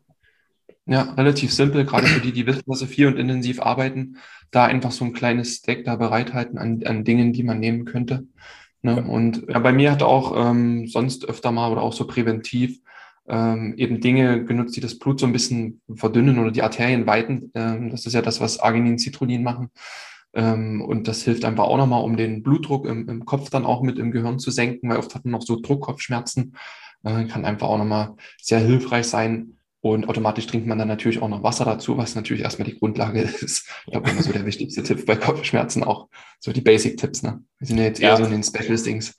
Ja, 0.86 1.02
relativ 1.12 1.52
simpel, 1.52 1.84
gerade 1.84 2.06
für 2.06 2.20
die, 2.20 2.32
die 2.32 2.46
wissen, 2.46 2.64
dass 2.66 2.80
sie 2.80 2.86
viel 2.86 3.06
und 3.06 3.16
intensiv 3.16 3.60
arbeiten, 3.62 4.16
da 4.50 4.64
einfach 4.64 4.90
so 4.90 5.04
ein 5.04 5.12
kleines 5.12 5.56
Stack 5.56 5.84
da 5.84 5.94
bereithalten 5.96 6.58
an, 6.58 6.82
an 6.84 7.04
Dingen, 7.04 7.32
die 7.32 7.44
man 7.44 7.60
nehmen 7.60 7.84
könnte. 7.84 8.26
Ne? 8.82 8.96
Ja. 8.96 9.02
Und 9.04 9.44
ja, 9.48 9.58
bei 9.58 9.72
mir 9.72 9.92
hat 9.92 10.02
auch 10.02 10.34
ähm, 10.36 10.88
sonst 10.88 11.28
öfter 11.28 11.52
mal 11.52 11.70
oder 11.70 11.82
auch 11.82 11.92
so 11.92 12.06
präventiv 12.06 12.80
ähm, 13.30 13.74
eben 13.76 14.00
Dinge 14.00 14.44
genutzt, 14.44 14.76
die 14.76 14.80
das 14.80 14.98
Blut 14.98 15.20
so 15.20 15.26
ein 15.26 15.32
bisschen 15.32 15.80
verdünnen 15.94 16.38
oder 16.40 16.50
die 16.50 16.62
Arterien 16.62 17.06
weiten. 17.06 17.52
Ähm, 17.54 17.90
das 17.90 18.04
ist 18.04 18.12
ja 18.12 18.22
das, 18.22 18.40
was 18.40 18.58
Arginin, 18.58 18.98
Citrullin 18.98 19.44
machen. 19.44 19.70
Ähm, 20.34 20.82
und 20.82 21.06
das 21.06 21.22
hilft 21.22 21.44
einfach 21.44 21.64
auch 21.64 21.76
nochmal, 21.76 22.02
um 22.02 22.16
den 22.16 22.42
Blutdruck 22.42 22.86
im, 22.86 23.08
im, 23.08 23.24
Kopf 23.24 23.48
dann 23.48 23.64
auch 23.64 23.82
mit 23.82 23.98
im 23.98 24.10
Gehirn 24.10 24.40
zu 24.40 24.50
senken, 24.50 24.90
weil 24.90 24.96
oft 24.96 25.14
hat 25.14 25.24
man 25.24 25.32
noch 25.32 25.42
so 25.42 25.60
Druckkopfschmerzen. 25.60 26.56
Äh, 27.04 27.26
kann 27.26 27.44
einfach 27.44 27.68
auch 27.68 27.78
nochmal 27.78 28.16
sehr 28.42 28.58
hilfreich 28.58 29.06
sein. 29.06 29.56
Und 29.80 30.08
automatisch 30.08 30.46
trinkt 30.46 30.66
man 30.66 30.78
dann 30.78 30.88
natürlich 30.88 31.22
auch 31.22 31.28
noch 31.28 31.42
Wasser 31.42 31.64
dazu, 31.64 31.96
was 31.96 32.14
natürlich 32.14 32.42
erstmal 32.42 32.68
die 32.68 32.78
Grundlage 32.78 33.20
ist. 33.40 33.68
Ich 33.86 33.92
glaube, 33.92 34.10
immer 34.10 34.22
so 34.22 34.32
der 34.32 34.44
wichtigste 34.44 34.82
Tipp 34.82 35.06
bei 35.06 35.14
Kopfschmerzen 35.14 35.84
auch. 35.84 36.08
So 36.40 36.52
die 36.52 36.60
Basic-Tipps, 36.60 37.22
ne? 37.22 37.44
Wir 37.58 37.66
sind 37.68 37.78
ja 37.78 37.84
jetzt 37.84 38.00
eher 38.00 38.10
ja. 38.10 38.16
so 38.16 38.24
in 38.24 38.32
den 38.32 38.42
Special-Things. 38.42 39.16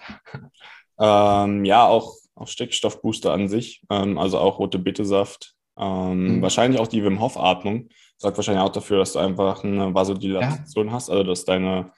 Ähm, 0.99 1.65
ja, 1.65 1.87
auch 1.87 2.13
auch 2.35 2.47
Stickstoffbooster 2.47 3.33
an 3.33 3.47
sich, 3.47 3.83
ähm, 3.89 4.17
also 4.17 4.39
auch 4.39 4.59
rote 4.59 4.79
Betesaft. 4.79 5.55
Ähm, 5.77 6.37
mhm. 6.37 6.41
Wahrscheinlich 6.41 6.79
auch 6.79 6.87
die 6.87 7.03
Wim 7.03 7.19
Hof 7.19 7.37
Atmung 7.37 7.89
sorgt 8.17 8.37
wahrscheinlich 8.37 8.63
auch 8.63 8.71
dafür, 8.71 8.99
dass 8.99 9.13
du 9.13 9.19
einfach 9.19 9.63
eine 9.63 9.93
Vasodilatation 9.93 10.87
ja. 10.87 10.93
hast, 10.93 11.09
also 11.09 11.23
dass 11.23 11.45
deine 11.45 11.91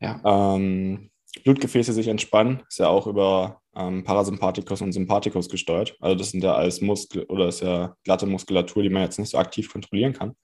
ja. 0.00 0.20
ähm, 0.24 1.10
Blutgefäße 1.44 1.92
sich 1.92 2.08
entspannen. 2.08 2.62
Ist 2.68 2.78
ja 2.78 2.88
auch 2.88 3.06
über 3.06 3.60
ähm, 3.76 4.04
Parasympathikus 4.04 4.82
und 4.82 4.92
Sympathikus 4.92 5.48
gesteuert. 5.48 5.96
Also 6.00 6.16
das 6.16 6.30
sind 6.30 6.42
ja 6.42 6.54
alles 6.54 6.80
Muskel 6.80 7.24
oder 7.24 7.48
ist 7.48 7.60
ja 7.60 7.94
glatte 8.04 8.26
Muskulatur, 8.26 8.82
die 8.82 8.90
man 8.90 9.02
jetzt 9.02 9.18
nicht 9.18 9.30
so 9.30 9.38
aktiv 9.38 9.70
kontrollieren 9.70 10.12
kann. 10.12 10.34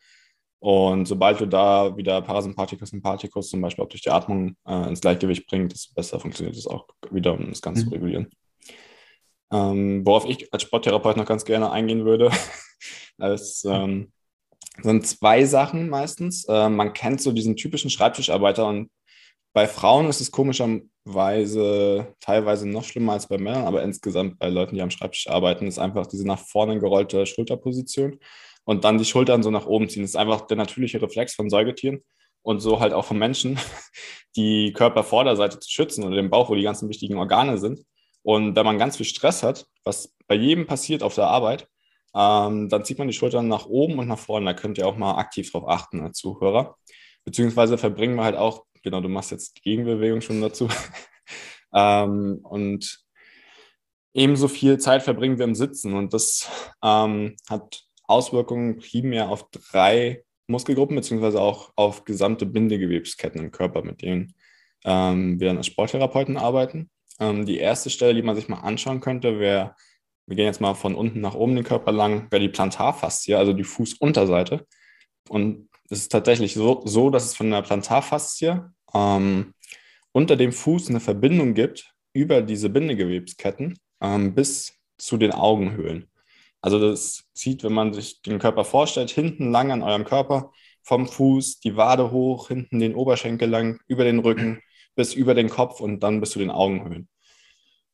Und 0.58 1.06
sobald 1.06 1.40
du 1.40 1.46
da 1.46 1.96
wieder 1.96 2.22
Parasympathikus, 2.22 2.90
Sympathikus 2.90 3.50
zum 3.50 3.60
Beispiel 3.60 3.84
auch 3.84 3.88
durch 3.88 4.02
die 4.02 4.10
Atmung 4.10 4.56
äh, 4.66 4.88
ins 4.88 5.00
Gleichgewicht 5.00 5.46
bringst, 5.46 5.74
desto 5.74 5.94
besser 5.94 6.20
funktioniert 6.20 6.56
es 6.56 6.66
auch 6.66 6.86
wieder, 7.10 7.34
um 7.34 7.48
das 7.48 7.62
Ganze 7.62 7.82
mhm. 7.82 7.88
zu 7.88 7.94
regulieren. 7.94 8.30
Ähm, 9.52 10.04
worauf 10.04 10.26
ich 10.26 10.52
als 10.52 10.62
Sporttherapeut 10.62 11.16
noch 11.16 11.26
ganz 11.26 11.44
gerne 11.44 11.70
eingehen 11.70 12.04
würde, 12.04 12.30
es 13.18 13.64
ähm, 13.64 14.12
sind 14.82 15.06
zwei 15.06 15.44
Sachen 15.44 15.88
meistens. 15.88 16.44
Äh, 16.48 16.68
man 16.68 16.92
kennt 16.92 17.20
so 17.20 17.32
diesen 17.32 17.56
typischen 17.56 17.90
Schreibtischarbeiter 17.90 18.66
und 18.66 18.90
bei 19.56 19.66
Frauen 19.66 20.06
ist 20.06 20.20
es 20.20 20.30
komischerweise 20.30 22.14
teilweise 22.20 22.68
noch 22.68 22.84
schlimmer 22.84 23.14
als 23.14 23.26
bei 23.26 23.38
Männern, 23.38 23.64
aber 23.64 23.82
insgesamt 23.82 24.38
bei 24.38 24.50
Leuten, 24.50 24.74
die 24.74 24.82
am 24.82 24.90
Schreibtisch 24.90 25.28
arbeiten, 25.28 25.66
ist 25.66 25.78
einfach 25.78 26.06
diese 26.06 26.26
nach 26.26 26.40
vorne 26.40 26.78
gerollte 26.78 27.24
Schulterposition 27.24 28.18
und 28.64 28.84
dann 28.84 28.98
die 28.98 29.06
Schultern 29.06 29.42
so 29.42 29.50
nach 29.50 29.64
oben 29.64 29.88
ziehen. 29.88 30.02
Das 30.02 30.10
ist 30.10 30.16
einfach 30.16 30.42
der 30.42 30.58
natürliche 30.58 31.00
Reflex 31.00 31.34
von 31.34 31.48
Säugetieren 31.48 32.02
und 32.42 32.60
so 32.60 32.80
halt 32.80 32.92
auch 32.92 33.06
von 33.06 33.18
Menschen, 33.18 33.58
die 34.36 34.74
Körpervorderseite 34.74 35.58
zu 35.58 35.70
schützen 35.70 36.04
oder 36.04 36.16
den 36.16 36.28
Bauch, 36.28 36.50
wo 36.50 36.54
die 36.54 36.62
ganzen 36.62 36.90
wichtigen 36.90 37.16
Organe 37.16 37.56
sind. 37.56 37.80
Und 38.26 38.56
wenn 38.56 38.64
man 38.66 38.78
ganz 38.78 38.96
viel 38.96 39.06
Stress 39.06 39.44
hat, 39.44 39.66
was 39.84 40.12
bei 40.26 40.34
jedem 40.34 40.66
passiert 40.66 41.04
auf 41.04 41.14
der 41.14 41.28
Arbeit, 41.28 41.68
ähm, 42.12 42.68
dann 42.68 42.84
zieht 42.84 42.98
man 42.98 43.06
die 43.06 43.14
Schultern 43.14 43.46
nach 43.46 43.66
oben 43.66 44.00
und 44.00 44.08
nach 44.08 44.18
vorne. 44.18 44.46
Da 44.46 44.54
könnt 44.54 44.78
ihr 44.78 44.88
auch 44.88 44.96
mal 44.96 45.16
aktiv 45.16 45.52
drauf 45.52 45.68
achten 45.68 46.00
als 46.00 46.18
Zuhörer. 46.18 46.76
Beziehungsweise 47.24 47.78
verbringen 47.78 48.16
wir 48.16 48.24
halt 48.24 48.36
auch 48.36 48.64
genau, 48.82 49.00
du 49.00 49.08
machst 49.08 49.30
jetzt 49.30 49.58
die 49.58 49.62
Gegenbewegung 49.62 50.22
schon 50.22 50.40
dazu. 50.40 50.68
ähm, 51.74 52.40
und 52.42 53.04
ebenso 54.12 54.48
viel 54.48 54.78
Zeit 54.78 55.02
verbringen 55.02 55.38
wir 55.38 55.44
im 55.44 55.54
Sitzen. 55.54 55.94
Und 55.94 56.12
das 56.12 56.48
ähm, 56.82 57.36
hat 57.48 57.84
Auswirkungen 58.08 58.78
primär 58.78 59.28
auf 59.28 59.50
drei 59.50 60.24
Muskelgruppen, 60.48 60.96
beziehungsweise 60.96 61.40
auch 61.40 61.72
auf 61.76 62.04
gesamte 62.04 62.46
Bindegewebsketten 62.46 63.40
im 63.40 63.50
Körper, 63.52 63.82
mit 63.82 64.02
denen 64.02 64.34
ähm, 64.84 65.38
wir 65.38 65.48
dann 65.48 65.58
als 65.58 65.66
Sporttherapeuten 65.66 66.36
arbeiten. 66.36 66.90
Ähm, 67.20 67.46
die 67.46 67.58
erste 67.58 67.90
Stelle, 67.90 68.14
die 68.14 68.22
man 68.22 68.36
sich 68.36 68.48
mal 68.48 68.60
anschauen 68.60 69.00
könnte, 69.00 69.38
wäre, 69.38 69.74
wir 70.26 70.36
gehen 70.36 70.46
jetzt 70.46 70.60
mal 70.60 70.74
von 70.74 70.94
unten 70.94 71.20
nach 71.20 71.34
oben 71.34 71.54
den 71.54 71.64
Körper 71.64 71.92
lang, 71.92 72.30
wäre 72.30 72.42
die 72.42 72.48
Plantarfaszie, 72.48 73.34
also 73.34 73.52
die 73.52 73.64
Fußunterseite. 73.64 74.66
Und 75.28 75.68
es 75.88 75.98
ist 75.98 76.12
tatsächlich 76.12 76.54
so, 76.54 76.82
so, 76.84 77.10
dass 77.10 77.24
es 77.24 77.36
von 77.36 77.50
der 77.50 77.62
Plantarfaszie 77.62 78.62
ähm, 78.94 79.54
unter 80.12 80.36
dem 80.36 80.52
Fuß 80.52 80.88
eine 80.88 81.00
Verbindung 81.00 81.54
gibt 81.54 81.92
über 82.12 82.42
diese 82.42 82.70
Bindegewebsketten 82.70 83.78
ähm, 84.00 84.34
bis 84.34 84.74
zu 84.98 85.16
den 85.16 85.32
Augenhöhlen. 85.32 86.10
Also 86.60 86.80
das 86.80 87.24
sieht, 87.32 87.62
wenn 87.62 87.72
man 87.72 87.92
sich 87.92 88.22
den 88.22 88.38
Körper 88.38 88.64
vorstellt, 88.64 89.10
hinten 89.10 89.52
lang 89.52 89.70
an 89.70 89.82
eurem 89.82 90.04
Körper, 90.04 90.50
vom 90.82 91.06
Fuß, 91.06 91.60
die 91.60 91.76
Wade 91.76 92.10
hoch, 92.12 92.48
hinten 92.48 92.78
den 92.78 92.94
Oberschenkel 92.94 93.48
lang, 93.48 93.80
über 93.88 94.04
den 94.04 94.20
Rücken 94.20 94.60
bis 94.96 95.14
über 95.14 95.34
den 95.34 95.48
Kopf 95.48 95.80
und 95.80 96.00
dann 96.00 96.20
bis 96.20 96.30
zu 96.30 96.40
den 96.40 96.50
Augenhöhlen. 96.50 97.08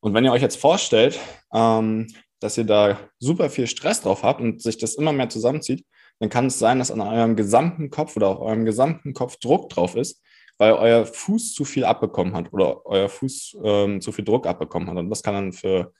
Und 0.01 0.15
wenn 0.15 0.25
ihr 0.25 0.33
euch 0.33 0.43
jetzt 0.43 0.57
vorstellt, 0.57 1.19
ähm, 1.53 2.07
dass 2.41 2.59
ihr 2.59 2.65
da 2.65 2.99
super 3.19 3.51
viel 3.51 3.67
Stress 3.67 4.01
drauf 4.01 4.23
habt 4.23 4.41
und 4.41 4.63
sich 4.63 4.79
das 4.79 4.95
immer 4.95 5.13
mehr 5.13 5.29
zusammenzieht, 5.29 5.85
dann 6.19 6.29
kann 6.29 6.47
es 6.47 6.59
sein, 6.59 6.79
dass 6.79 6.91
an 6.91 7.01
eurem 7.01 7.37
gesamten 7.37 7.91
Kopf 7.91 8.17
oder 8.17 8.29
auf 8.29 8.41
eurem 8.41 8.65
gesamten 8.65 9.13
Kopf 9.13 9.37
Druck 9.37 9.69
drauf 9.69 9.97
ist, 9.97 10.23
weil 10.59 10.73
euer 10.73 11.07
Fuß 11.07 11.55
zu 11.55 11.65
viel 11.65 11.85
abbekommen 11.85 12.35
hat 12.35 12.53
oder 12.53 12.85
euer 12.87 13.09
Fuß 13.09 13.59
ähm, 13.63 14.01
zu 14.01 14.13
viel 14.13 14.25
Druck 14.25 14.47
abbekommen 14.47 14.89
hat. 14.89 14.97
Und 14.97 15.11
das 15.11 15.23
kann 15.23 15.35
dann 15.35 15.53
für 15.53 15.93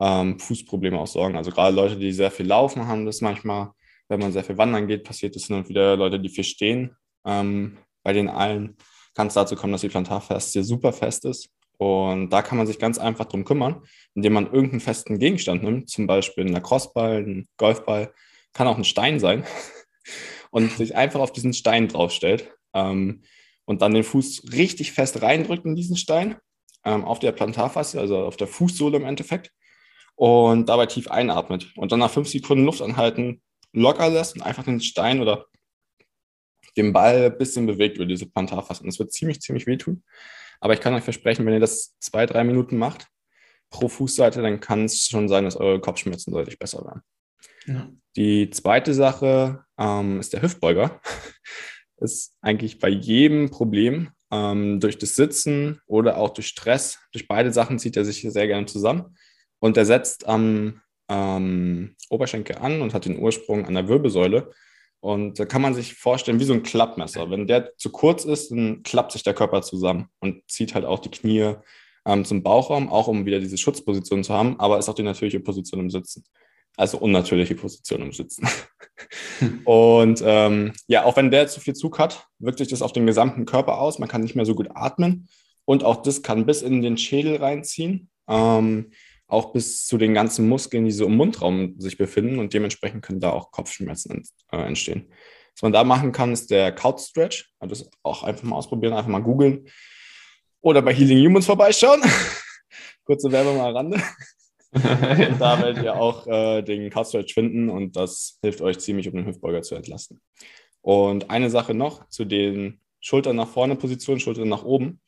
ähm, 0.00 0.38
Fußprobleme 0.38 0.98
auch 0.98 1.06
sorgen. 1.06 1.36
Also 1.36 1.50
gerade 1.50 1.74
Leute, 1.74 1.96
die 1.96 2.12
sehr 2.12 2.30
viel 2.30 2.46
laufen, 2.46 2.86
haben 2.86 3.06
das 3.06 3.20
manchmal, 3.20 3.72
wenn 4.08 4.20
man 4.20 4.32
sehr 4.32 4.44
viel 4.44 4.58
wandern 4.58 4.86
geht, 4.88 5.04
passiert 5.04 5.36
es 5.36 5.46
hin 5.46 5.56
und 5.56 5.68
wieder 5.68 5.96
Leute, 5.96 6.20
die 6.20 6.28
viel 6.28 6.44
stehen. 6.44 6.96
Ähm, 7.24 7.78
bei 8.02 8.12
den 8.12 8.28
allen 8.28 8.76
kann 9.18 9.26
es 9.26 9.34
dazu 9.34 9.56
kommen, 9.56 9.72
dass 9.72 9.80
die 9.80 9.88
Plantarfaszie 9.88 10.62
super 10.62 10.92
fest 10.92 11.24
ist. 11.24 11.50
Und 11.76 12.30
da 12.30 12.40
kann 12.40 12.56
man 12.56 12.68
sich 12.68 12.78
ganz 12.78 12.98
einfach 12.98 13.24
drum 13.24 13.44
kümmern, 13.44 13.82
indem 14.14 14.34
man 14.34 14.46
irgendeinen 14.46 14.78
festen 14.78 15.18
Gegenstand 15.18 15.64
nimmt, 15.64 15.90
zum 15.90 16.06
Beispiel 16.06 16.44
einen 16.44 16.52
Lacrosseball, 16.52 17.16
einen 17.16 17.48
Golfball, 17.56 18.14
kann 18.52 18.68
auch 18.68 18.76
ein 18.76 18.84
Stein 18.84 19.18
sein, 19.18 19.44
und 20.52 20.70
sich 20.70 20.94
einfach 20.94 21.18
auf 21.18 21.32
diesen 21.32 21.52
Stein 21.52 21.88
draufstellt 21.88 22.52
ähm, 22.74 23.22
und 23.64 23.82
dann 23.82 23.92
den 23.92 24.04
Fuß 24.04 24.52
richtig 24.52 24.92
fest 24.92 25.20
reindrückt 25.20 25.64
in 25.64 25.74
diesen 25.74 25.96
Stein, 25.96 26.36
ähm, 26.84 27.04
auf 27.04 27.18
der 27.18 27.32
Plantarfaszie, 27.32 27.98
also 27.98 28.18
auf 28.18 28.36
der 28.36 28.46
Fußsohle 28.46 28.98
im 28.98 29.04
Endeffekt 29.04 29.50
und 30.14 30.68
dabei 30.68 30.86
tief 30.86 31.10
einatmet 31.10 31.72
und 31.74 31.90
dann 31.90 31.98
nach 31.98 32.12
fünf 32.12 32.28
Sekunden 32.28 32.64
Luft 32.64 32.82
anhalten, 32.82 33.42
locker 33.72 34.10
lässt 34.10 34.36
und 34.36 34.42
einfach 34.42 34.62
den 34.62 34.80
Stein 34.80 35.20
oder 35.20 35.46
den 36.78 36.92
Ball 36.92 37.26
ein 37.26 37.38
bisschen 37.38 37.66
bewegt 37.66 37.96
über 37.96 38.06
diese 38.06 38.26
Plantarfaszie. 38.26 38.82
Und 38.82 38.88
das 38.88 38.98
wird 38.98 39.12
ziemlich, 39.12 39.40
ziemlich 39.40 39.66
wehtun. 39.66 40.02
Aber 40.60 40.72
ich 40.72 40.80
kann 40.80 40.94
euch 40.94 41.04
versprechen, 41.04 41.44
wenn 41.46 41.54
ihr 41.54 41.60
das 41.60 41.96
zwei, 41.98 42.26
drei 42.26 42.44
Minuten 42.44 42.78
macht 42.78 43.08
pro 43.70 43.88
Fußseite, 43.88 44.40
dann 44.42 44.60
kann 44.60 44.86
es 44.86 45.06
schon 45.06 45.28
sein, 45.28 45.44
dass 45.44 45.56
eure 45.56 45.80
Kopfschmerzen 45.80 46.32
deutlich 46.32 46.58
besser 46.58 46.84
werden. 46.84 47.02
Ja. 47.66 47.90
Die 48.16 48.50
zweite 48.50 48.94
Sache 48.94 49.64
ähm, 49.78 50.20
ist 50.20 50.32
der 50.32 50.42
Hüftbeuger. 50.42 51.00
ist 52.00 52.34
eigentlich 52.40 52.78
bei 52.78 52.88
jedem 52.88 53.50
Problem 53.50 54.10
ähm, 54.30 54.80
durch 54.80 54.98
das 54.98 55.16
Sitzen 55.16 55.80
oder 55.86 56.16
auch 56.16 56.30
durch 56.30 56.46
Stress, 56.46 56.98
durch 57.12 57.28
beide 57.28 57.52
Sachen 57.52 57.78
zieht 57.78 57.96
er 57.96 58.04
sich 58.04 58.22
sehr 58.22 58.46
gerne 58.46 58.66
zusammen. 58.66 59.16
Und 59.58 59.76
er 59.76 59.84
setzt 59.84 60.26
am 60.26 60.80
ähm, 61.08 61.96
Oberschenkel 62.10 62.58
an 62.58 62.80
und 62.80 62.94
hat 62.94 63.06
den 63.06 63.18
Ursprung 63.18 63.66
an 63.66 63.74
der 63.74 63.88
Wirbelsäule. 63.88 64.52
Und 65.00 65.38
da 65.38 65.44
kann 65.44 65.62
man 65.62 65.74
sich 65.74 65.94
vorstellen, 65.94 66.40
wie 66.40 66.44
so 66.44 66.52
ein 66.52 66.62
Klappmesser. 66.62 67.30
Wenn 67.30 67.46
der 67.46 67.76
zu 67.76 67.90
kurz 67.90 68.24
ist, 68.24 68.50
dann 68.50 68.82
klappt 68.82 69.12
sich 69.12 69.22
der 69.22 69.34
Körper 69.34 69.62
zusammen 69.62 70.08
und 70.18 70.42
zieht 70.50 70.74
halt 70.74 70.84
auch 70.84 70.98
die 70.98 71.10
Knie 71.10 71.54
ähm, 72.04 72.24
zum 72.24 72.42
Bauchraum, 72.42 72.88
auch 72.88 73.06
um 73.06 73.24
wieder 73.24 73.38
diese 73.38 73.58
Schutzposition 73.58 74.24
zu 74.24 74.34
haben, 74.34 74.58
aber 74.58 74.78
ist 74.78 74.88
auch 74.88 74.94
die 74.94 75.02
natürliche 75.02 75.40
Position 75.40 75.80
im 75.80 75.90
Sitzen. 75.90 76.24
Also 76.76 76.98
unnatürliche 76.98 77.54
Position 77.54 78.02
im 78.02 78.12
Sitzen. 78.12 78.48
Und 79.64 80.22
ähm, 80.24 80.72
ja, 80.86 81.04
auch 81.04 81.16
wenn 81.16 81.30
der 81.30 81.48
zu 81.48 81.60
viel 81.60 81.74
Zug 81.74 81.98
hat, 81.98 82.26
wirkt 82.38 82.58
sich 82.58 82.68
das 82.68 82.82
auf 82.82 82.92
den 82.92 83.06
gesamten 83.06 83.46
Körper 83.46 83.80
aus. 83.80 83.98
Man 83.98 84.08
kann 84.08 84.22
nicht 84.22 84.36
mehr 84.36 84.46
so 84.46 84.54
gut 84.54 84.68
atmen. 84.74 85.28
Und 85.64 85.84
auch 85.84 86.02
das 86.02 86.22
kann 86.22 86.46
bis 86.46 86.62
in 86.62 86.82
den 86.82 86.96
Schädel 86.96 87.36
reinziehen. 87.36 88.08
Ähm, 88.28 88.92
auch 89.28 89.52
bis 89.52 89.86
zu 89.86 89.98
den 89.98 90.14
ganzen 90.14 90.48
Muskeln, 90.48 90.86
die 90.86 90.90
so 90.90 91.04
im 91.06 91.16
Mundraum 91.16 91.78
sich 91.78 91.98
befinden 91.98 92.38
und 92.38 92.54
dementsprechend 92.54 93.04
können 93.04 93.20
da 93.20 93.30
auch 93.30 93.52
Kopfschmerzen 93.52 94.24
äh, 94.50 94.56
entstehen. 94.56 95.12
Was 95.54 95.62
man 95.62 95.72
da 95.72 95.84
machen 95.84 96.12
kann, 96.12 96.32
ist 96.32 96.50
der 96.50 96.72
Couch 96.72 97.00
Stretch. 97.00 97.50
Also 97.58 97.74
das 97.74 97.90
auch 98.02 98.22
einfach 98.22 98.44
mal 98.44 98.56
ausprobieren, 98.56 98.94
einfach 98.94 99.10
mal 99.10 99.22
googeln 99.22 99.68
oder 100.60 100.80
bei 100.82 100.94
Healing 100.94 101.26
Humans 101.26 101.46
vorbeischauen. 101.46 102.00
Kurze 103.04 103.30
Werbung 103.30 103.58
mal 103.58 103.72
Rande. 103.72 104.02
da 104.72 105.62
werdet 105.62 105.84
ihr 105.84 105.94
auch 105.94 106.26
äh, 106.26 106.62
den 106.62 106.90
Couch 106.90 107.08
Stretch 107.08 107.34
finden 107.34 107.68
und 107.68 107.96
das 107.96 108.38
hilft 108.42 108.62
euch 108.62 108.78
ziemlich, 108.78 109.08
um 109.08 109.14
den 109.14 109.26
Hüftbeuger 109.26 109.62
zu 109.62 109.74
entlasten. 109.74 110.20
Und 110.80 111.28
eine 111.28 111.50
Sache 111.50 111.74
noch 111.74 112.08
zu 112.08 112.24
den 112.24 112.80
Schultern 113.00 113.36
nach 113.36 113.48
vorne 113.48 113.76
Positionen, 113.76 114.20
Schultern 114.20 114.48
nach 114.48 114.64
oben. 114.64 115.00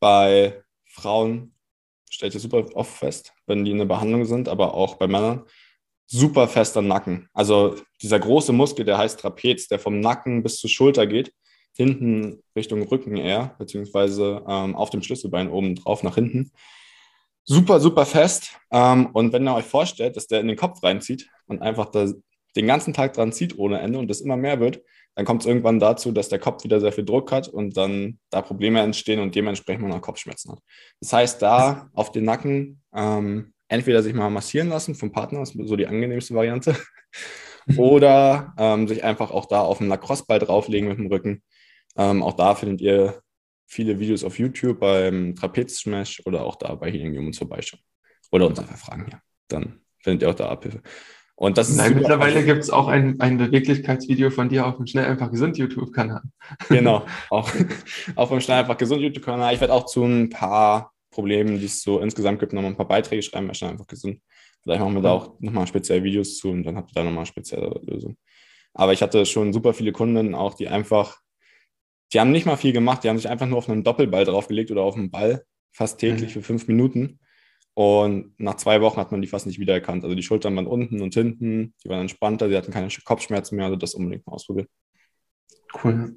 Bei 0.00 0.62
Frauen 0.84 1.54
stellt 2.12 2.34
ihr 2.34 2.40
super 2.40 2.64
oft 2.74 2.92
fest, 2.92 3.32
wenn 3.46 3.64
die 3.64 3.70
in 3.70 3.78
der 3.78 3.86
Behandlung 3.86 4.26
sind, 4.26 4.48
aber 4.48 4.74
auch 4.74 4.96
bei 4.96 5.06
Männern, 5.06 5.44
super 6.06 6.46
fester 6.46 6.82
Nacken. 6.82 7.28
Also 7.32 7.76
dieser 8.02 8.20
große 8.20 8.52
Muskel, 8.52 8.84
der 8.84 8.98
heißt 8.98 9.18
Trapez, 9.18 9.66
der 9.68 9.78
vom 9.78 10.00
Nacken 10.00 10.42
bis 10.42 10.58
zur 10.58 10.68
Schulter 10.68 11.06
geht, 11.06 11.32
hinten 11.74 12.42
Richtung 12.54 12.82
Rücken 12.82 13.16
eher, 13.16 13.54
beziehungsweise 13.58 14.44
ähm, 14.46 14.76
auf 14.76 14.90
dem 14.90 15.02
Schlüsselbein 15.02 15.50
oben 15.50 15.74
drauf 15.74 16.02
nach 16.02 16.16
hinten. 16.16 16.52
Super, 17.44 17.80
super 17.80 18.04
fest. 18.04 18.58
Ähm, 18.70 19.06
und 19.14 19.32
wenn 19.32 19.48
ihr 19.48 19.54
euch 19.54 19.64
vorstellt, 19.64 20.16
dass 20.16 20.26
der 20.26 20.40
in 20.40 20.48
den 20.48 20.56
Kopf 20.56 20.82
reinzieht 20.82 21.30
und 21.46 21.62
einfach 21.62 21.86
da 21.86 22.12
den 22.56 22.66
ganzen 22.66 22.92
Tag 22.92 23.14
dran 23.14 23.32
zieht 23.32 23.58
ohne 23.58 23.80
Ende 23.80 23.98
und 23.98 24.08
das 24.08 24.20
immer 24.20 24.36
mehr 24.36 24.60
wird, 24.60 24.82
dann 25.14 25.24
kommt 25.24 25.42
es 25.42 25.46
irgendwann 25.46 25.78
dazu, 25.78 26.12
dass 26.12 26.28
der 26.28 26.38
Kopf 26.38 26.64
wieder 26.64 26.80
sehr 26.80 26.92
viel 26.92 27.04
Druck 27.04 27.32
hat 27.32 27.48
und 27.48 27.76
dann 27.76 28.18
da 28.30 28.40
Probleme 28.40 28.80
entstehen 28.80 29.20
und 29.20 29.34
dementsprechend 29.34 29.82
man 29.82 29.92
auch 29.92 30.00
Kopfschmerzen 30.00 30.52
hat. 30.52 30.60
Das 31.00 31.12
heißt, 31.12 31.42
da 31.42 31.90
auf 31.92 32.12
den 32.12 32.24
Nacken 32.24 32.82
ähm, 32.94 33.52
entweder 33.68 34.02
sich 34.02 34.14
mal 34.14 34.30
massieren 34.30 34.68
lassen 34.68 34.94
vom 34.94 35.12
Partner, 35.12 35.40
das 35.40 35.54
ist 35.54 35.68
so 35.68 35.76
die 35.76 35.86
angenehmste 35.86 36.34
Variante, 36.34 36.76
oder 37.76 38.54
ähm, 38.58 38.88
sich 38.88 39.04
einfach 39.04 39.30
auch 39.30 39.46
da 39.46 39.60
auf 39.60 39.78
den 39.78 39.88
Lacrosse-Ball 39.88 40.38
drauflegen 40.38 40.88
mit 40.88 40.98
dem 40.98 41.06
Rücken. 41.06 41.42
Ähm, 41.96 42.22
auch 42.22 42.34
da 42.34 42.54
findet 42.54 42.80
ihr 42.80 43.20
viele 43.66 43.98
Videos 43.98 44.24
auf 44.24 44.38
YouTube 44.38 44.80
beim 44.80 45.34
Trapez-Smash 45.34 46.22
oder 46.26 46.44
auch 46.44 46.56
da 46.56 46.74
bei 46.74 46.90
Healing 46.90 47.16
Humans 47.16 47.38
vorbeischauen. 47.38 47.82
Oder 48.30 48.46
uns 48.46 48.58
einfach 48.58 48.78
fragen, 48.78 49.08
ja. 49.10 49.20
Dann 49.48 49.80
findet 49.98 50.22
ihr 50.22 50.30
auch 50.30 50.34
da 50.34 50.48
Abhilfe. 50.48 50.82
Und 51.34 51.58
das 51.58 51.74
Nein, 51.74 51.94
mittlerweile 51.94 52.44
gibt 52.44 52.62
es 52.62 52.70
auch 52.70 52.88
ein, 52.88 53.20
ein 53.20 53.38
Beweglichkeitsvideo 53.38 54.30
von 54.30 54.48
dir 54.48 54.66
auf 54.66 54.76
dem 54.76 54.86
Schnell 54.86 55.06
einfach 55.06 55.30
gesund 55.30 55.58
YouTube-Kanal. 55.58 56.22
Genau, 56.68 57.04
auch 57.30 57.50
auf 58.14 58.28
dem 58.28 58.40
Schnell 58.40 58.60
einfach 58.60 58.76
gesund 58.76 59.02
YouTube-Kanal. 59.02 59.54
Ich 59.54 59.60
werde 59.60 59.72
auch 59.72 59.86
zu 59.86 60.04
ein 60.04 60.28
paar 60.30 60.92
Problemen, 61.10 61.58
die 61.58 61.66
es 61.66 61.82
so 61.82 62.00
insgesamt 62.00 62.38
gibt, 62.38 62.52
nochmal 62.52 62.70
ein 62.70 62.76
paar 62.76 62.88
Beiträge 62.88 63.22
schreiben, 63.22 63.48
bei 63.48 63.54
Schnell 63.54 63.70
einfach 63.70 63.86
gesund. 63.86 64.20
Vielleicht 64.62 64.80
machen 64.80 64.94
wir 64.94 65.02
da 65.02 65.12
auch 65.12 65.40
nochmal 65.40 65.66
speziell 65.66 66.04
Videos 66.04 66.36
zu 66.38 66.50
und 66.50 66.64
dann 66.64 66.76
habt 66.76 66.90
ihr 66.90 66.94
da 66.94 67.04
nochmal 67.04 67.26
spezielle 67.26 67.80
Lösungen. 67.84 68.16
Aber 68.74 68.92
ich 68.92 69.02
hatte 69.02 69.26
schon 69.26 69.52
super 69.52 69.74
viele 69.74 69.92
Kunden 69.92 70.34
auch, 70.34 70.54
die 70.54 70.68
einfach, 70.68 71.18
die 72.12 72.20
haben 72.20 72.30
nicht 72.30 72.46
mal 72.46 72.56
viel 72.56 72.72
gemacht, 72.72 73.04
die 73.04 73.08
haben 73.08 73.18
sich 73.18 73.28
einfach 73.28 73.46
nur 73.46 73.58
auf 73.58 73.68
einen 73.68 73.84
Doppelball 73.84 74.24
draufgelegt 74.24 74.70
oder 74.70 74.82
auf 74.82 74.96
einen 74.96 75.10
Ball 75.10 75.44
fast 75.72 75.98
täglich 75.98 76.30
mhm. 76.30 76.40
für 76.40 76.42
fünf 76.42 76.68
Minuten 76.68 77.18
und 77.74 78.38
nach 78.38 78.56
zwei 78.56 78.80
Wochen 78.80 78.98
hat 78.98 79.12
man 79.12 79.22
die 79.22 79.28
fast 79.28 79.46
nicht 79.46 79.58
wiedererkannt. 79.58 80.04
Also 80.04 80.14
die 80.14 80.22
Schultern 80.22 80.54
waren 80.56 80.66
unten 80.66 81.00
und 81.00 81.14
hinten, 81.14 81.74
die 81.82 81.88
waren 81.88 82.02
entspannter, 82.02 82.48
sie 82.48 82.56
hatten 82.56 82.72
keine 82.72 82.88
Kopfschmerzen 83.04 83.56
mehr, 83.56 83.66
also 83.66 83.76
das 83.76 83.94
unbedingt 83.94 84.26
mal 84.26 84.34
ausprobieren. 84.34 84.68
Cool. 85.82 86.16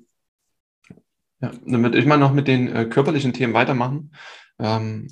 Ja, 1.42 1.52
damit 1.66 1.96
ich 1.96 2.06
mal 2.06 2.18
noch 2.18 2.34
mit 2.34 2.48
den 2.48 2.68
äh, 2.68 2.86
körperlichen 2.86 3.34
Themen 3.34 3.54
weitermachen. 3.54 4.12
Ähm, 4.60 5.08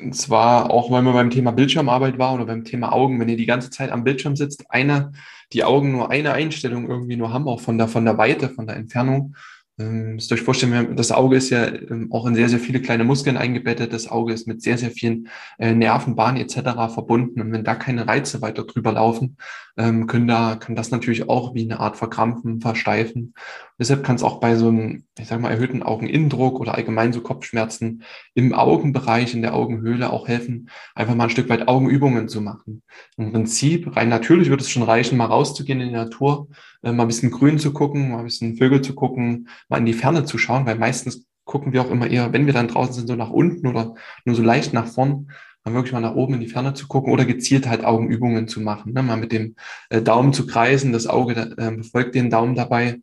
und 0.00 0.14
zwar 0.14 0.70
auch, 0.70 0.90
weil 0.90 1.02
man 1.02 1.14
beim 1.14 1.30
Thema 1.30 1.52
Bildschirmarbeit 1.52 2.18
war 2.18 2.34
oder 2.34 2.46
beim 2.46 2.64
Thema 2.64 2.92
Augen, 2.92 3.20
wenn 3.20 3.28
ihr 3.28 3.36
die 3.36 3.46
ganze 3.46 3.70
Zeit 3.70 3.90
am 3.90 4.04
Bildschirm 4.04 4.36
sitzt, 4.36 4.64
eine, 4.70 5.12
die 5.52 5.64
Augen 5.64 5.92
nur 5.92 6.10
eine 6.10 6.32
Einstellung 6.32 6.88
irgendwie 6.88 7.16
nur 7.16 7.32
haben, 7.32 7.48
auch 7.48 7.60
von 7.60 7.78
der, 7.78 7.88
von 7.88 8.04
der 8.04 8.18
Weite, 8.18 8.48
von 8.48 8.66
der 8.66 8.76
Entfernung, 8.76 9.36
müsst 9.78 10.30
ihr 10.30 10.36
euch 10.36 10.42
vorstellen, 10.42 10.96
das 10.96 11.12
Auge 11.12 11.36
ist 11.36 11.50
ja 11.50 11.66
ähm, 11.66 12.10
auch 12.10 12.26
in 12.26 12.34
sehr, 12.34 12.48
sehr 12.48 12.58
viele 12.58 12.80
kleine 12.80 13.04
Muskeln 13.04 13.36
eingebettet. 13.36 13.92
Das 13.92 14.08
Auge 14.08 14.32
ist 14.32 14.46
mit 14.46 14.62
sehr, 14.62 14.78
sehr 14.78 14.90
vielen 14.90 15.28
äh, 15.58 15.74
Nervenbahnen 15.74 16.40
etc. 16.40 16.92
verbunden. 16.94 17.40
Und 17.40 17.52
wenn 17.52 17.64
da 17.64 17.74
keine 17.74 18.08
Reize 18.08 18.40
weiter 18.40 18.64
drüber 18.64 18.92
laufen, 18.92 19.36
ähm, 19.76 20.06
können 20.06 20.26
da, 20.26 20.56
kann 20.56 20.74
das 20.74 20.90
natürlich 20.90 21.28
auch 21.28 21.54
wie 21.54 21.64
eine 21.64 21.80
Art 21.80 21.96
verkrampfen, 21.96 22.60
versteifen. 22.60 23.34
Deshalb 23.78 24.04
kann 24.04 24.16
es 24.16 24.22
auch 24.22 24.40
bei 24.40 24.56
so 24.56 24.68
einem, 24.68 25.04
ich 25.18 25.28
sag 25.28 25.40
mal, 25.40 25.50
erhöhten 25.50 25.82
Augeninnendruck 25.82 26.58
oder 26.60 26.74
allgemein 26.74 27.12
so 27.12 27.20
Kopfschmerzen 27.20 28.02
im 28.34 28.54
Augenbereich, 28.54 29.34
in 29.34 29.42
der 29.42 29.54
Augenhöhle 29.54 30.10
auch 30.10 30.28
helfen, 30.28 30.70
einfach 30.94 31.14
mal 31.14 31.24
ein 31.24 31.30
Stück 31.30 31.48
weit 31.48 31.68
Augenübungen 31.68 32.28
zu 32.28 32.40
machen. 32.40 32.82
Im 33.16 33.32
Prinzip, 33.32 33.94
rein 33.96 34.08
natürlich 34.08 34.48
wird 34.48 34.62
es 34.62 34.70
schon 34.70 34.82
reichen, 34.82 35.18
mal 35.18 35.26
rauszugehen 35.26 35.80
in 35.80 35.88
die 35.88 35.94
Natur, 35.94 36.48
äh, 36.82 36.92
mal 36.92 37.04
ein 37.04 37.08
bisschen 37.08 37.30
grün 37.30 37.58
zu 37.58 37.72
gucken, 37.72 38.10
mal 38.10 38.18
ein 38.18 38.24
bisschen 38.24 38.56
Vögel 38.56 38.80
zu 38.80 38.94
gucken, 38.94 39.48
mal 39.68 39.78
in 39.78 39.86
die 39.86 39.92
Ferne 39.92 40.24
zu 40.24 40.38
schauen, 40.38 40.64
weil 40.64 40.76
meistens 40.76 41.26
gucken 41.44 41.72
wir 41.72 41.82
auch 41.82 41.90
immer 41.90 42.08
eher, 42.08 42.32
wenn 42.32 42.46
wir 42.46 42.52
dann 42.52 42.68
draußen 42.68 42.94
sind, 42.94 43.06
so 43.06 43.14
nach 43.14 43.30
unten 43.30 43.66
oder 43.66 43.94
nur 44.24 44.34
so 44.34 44.42
leicht 44.42 44.72
nach 44.72 44.86
vorn, 44.86 45.30
mal 45.66 45.74
wirklich 45.74 45.92
mal 45.92 46.00
nach 46.00 46.14
oben 46.14 46.34
in 46.34 46.40
die 46.40 46.48
Ferne 46.48 46.74
zu 46.74 46.86
gucken 46.86 47.12
oder 47.12 47.24
gezielt 47.24 47.68
halt 47.68 47.84
Augenübungen 47.84 48.48
zu 48.48 48.60
machen. 48.60 48.92
Ne? 48.92 49.02
Mal 49.02 49.16
mit 49.16 49.32
dem 49.32 49.56
äh, 49.90 50.00
Daumen 50.00 50.32
zu 50.32 50.46
kreisen, 50.46 50.92
das 50.92 51.06
Auge 51.06 51.54
äh, 51.58 51.70
befolgt 51.72 52.14
den 52.14 52.30
Daumen 52.30 52.54
dabei 52.54 53.00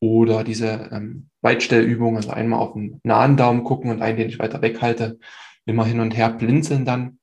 oder 0.00 0.42
diese 0.42 0.88
ähm, 0.92 1.28
Weitstellübung, 1.42 2.16
also 2.16 2.30
einmal 2.30 2.60
auf 2.60 2.72
den 2.72 3.00
nahen 3.04 3.36
Daumen 3.36 3.64
gucken 3.64 3.90
und 3.90 4.02
einen, 4.02 4.16
den 4.16 4.28
ich 4.28 4.38
weiter 4.38 4.62
weghalte, 4.62 5.18
immer 5.66 5.84
hin 5.84 6.00
und 6.00 6.16
her 6.16 6.30
blinzeln 6.30 6.84
dann 6.84 7.18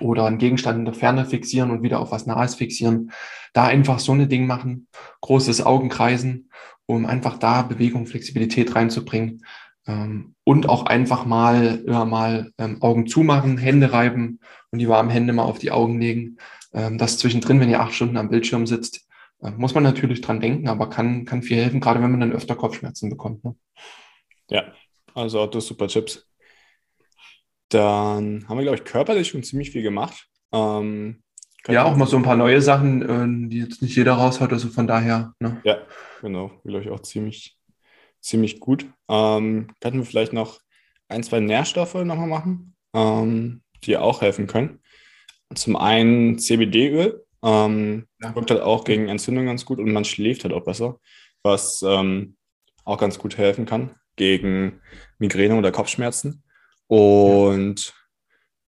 oder 0.00 0.26
einen 0.26 0.38
Gegenstand 0.38 0.78
in 0.78 0.84
der 0.84 0.94
Ferne 0.94 1.24
fixieren 1.24 1.70
und 1.70 1.82
wieder 1.82 2.00
auf 2.00 2.10
was 2.10 2.26
Nahes 2.26 2.54
fixieren. 2.54 3.12
Da 3.52 3.64
einfach 3.64 3.98
so 3.98 4.12
eine 4.12 4.26
Ding 4.26 4.46
machen, 4.46 4.88
großes 5.20 5.62
Augenkreisen, 5.62 6.50
um 6.86 7.06
einfach 7.06 7.38
da 7.38 7.62
Bewegung, 7.62 8.06
Flexibilität 8.06 8.74
reinzubringen. 8.74 9.44
Ähm, 9.88 10.34
und 10.44 10.68
auch 10.68 10.86
einfach 10.86 11.24
mal, 11.24 11.82
immer 11.86 12.04
mal 12.04 12.52
ähm, 12.58 12.82
Augen 12.82 13.06
zumachen, 13.06 13.58
Hände 13.58 13.92
reiben 13.92 14.38
und 14.70 14.78
die 14.78 14.88
warmen 14.88 15.10
Hände 15.10 15.32
mal 15.32 15.44
auf 15.44 15.58
die 15.58 15.70
Augen 15.70 15.98
legen. 15.98 16.36
Ähm, 16.72 16.98
das 16.98 17.18
zwischendrin, 17.18 17.58
wenn 17.58 17.70
ihr 17.70 17.80
acht 17.80 17.94
Stunden 17.94 18.18
am 18.18 18.28
Bildschirm 18.28 18.66
sitzt, 18.66 19.08
äh, 19.40 19.50
muss 19.50 19.74
man 19.74 19.82
natürlich 19.82 20.20
dran 20.20 20.40
denken, 20.40 20.68
aber 20.68 20.90
kann, 20.90 21.24
kann 21.24 21.42
viel 21.42 21.56
helfen, 21.56 21.80
gerade 21.80 22.02
wenn 22.02 22.10
man 22.10 22.20
dann 22.20 22.32
öfter 22.32 22.54
Kopfschmerzen 22.54 23.08
bekommt. 23.10 23.44
Ne? 23.44 23.56
Ja, 24.50 24.72
also 25.14 25.40
auch 25.40 25.50
das 25.50 25.66
super 25.66 25.88
Chips. 25.88 26.28
Dann 27.70 28.46
haben 28.48 28.56
wir, 28.56 28.62
glaube 28.62 28.78
ich, 28.78 28.84
körperlich 28.84 29.28
schon 29.28 29.42
ziemlich 29.42 29.70
viel 29.70 29.82
gemacht. 29.82 30.26
Ähm, 30.52 31.22
ja, 31.66 31.84
auch 31.84 31.96
mal 31.96 32.06
so 32.06 32.16
ein 32.16 32.22
paar 32.22 32.36
neue 32.36 32.62
Sachen, 32.62 33.02
äh, 33.46 33.48
die 33.48 33.58
jetzt 33.58 33.82
nicht 33.82 33.96
jeder 33.96 34.14
raushaut, 34.14 34.52
also 34.52 34.68
von 34.68 34.86
daher. 34.86 35.34
Ne? 35.40 35.60
Ja, 35.64 35.78
genau, 36.20 36.50
glaube 36.64 36.82
ich 36.82 36.90
auch 36.90 37.00
ziemlich, 37.00 37.57
ziemlich 38.20 38.60
gut. 38.60 38.86
Ähm, 39.08 39.68
könnten 39.80 39.98
wir 39.98 40.06
vielleicht 40.06 40.32
noch 40.32 40.60
ein, 41.08 41.22
zwei 41.22 41.40
Nährstoffe 41.40 41.94
nochmal 41.94 42.28
machen, 42.28 42.76
ähm, 42.94 43.62
die 43.84 43.96
auch 43.96 44.20
helfen 44.20 44.46
können. 44.46 44.80
Zum 45.54 45.76
einen 45.76 46.38
CBD-Öl, 46.38 47.24
ähm, 47.42 48.06
ja. 48.20 48.34
wirkt 48.34 48.50
halt 48.50 48.60
auch 48.60 48.84
gegen 48.84 49.08
Entzündung 49.08 49.46
ganz 49.46 49.64
gut 49.64 49.78
und 49.78 49.92
man 49.92 50.04
schläft 50.04 50.44
halt 50.44 50.52
auch 50.52 50.64
besser, 50.64 50.98
was 51.42 51.82
ähm, 51.82 52.36
auch 52.84 52.98
ganz 52.98 53.18
gut 53.18 53.38
helfen 53.38 53.64
kann 53.64 53.94
gegen 54.16 54.80
Migräne 55.18 55.56
oder 55.56 55.72
Kopfschmerzen. 55.72 56.42
Und 56.86 57.94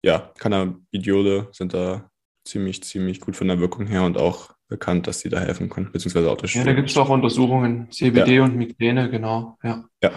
ja, 0.02 0.14
ja 0.14 0.34
Cannabidiole 0.38 1.50
sind 1.52 1.74
da 1.74 2.10
ziemlich, 2.44 2.84
ziemlich 2.84 3.20
gut 3.20 3.36
von 3.36 3.48
der 3.48 3.60
Wirkung 3.60 3.88
her 3.88 4.04
und 4.04 4.18
auch 4.18 4.55
bekannt, 4.68 5.08
dass 5.08 5.20
sie 5.20 5.30
da 5.30 5.40
helfen 5.40 5.70
können, 5.70 5.92
beziehungsweise 5.92 6.30
auch 6.30 6.38
das 6.38 6.54
Ja, 6.54 6.64
da 6.64 6.74
gibt 6.74 6.90
es 6.90 6.98
auch 6.98 7.10
Untersuchungen, 7.10 7.92
CBD 7.92 8.36
ja. 8.36 8.44
und 8.44 8.56
Migräne, 8.56 9.10
genau, 9.10 9.58
ja. 9.64 9.86
Ja. 10.02 10.12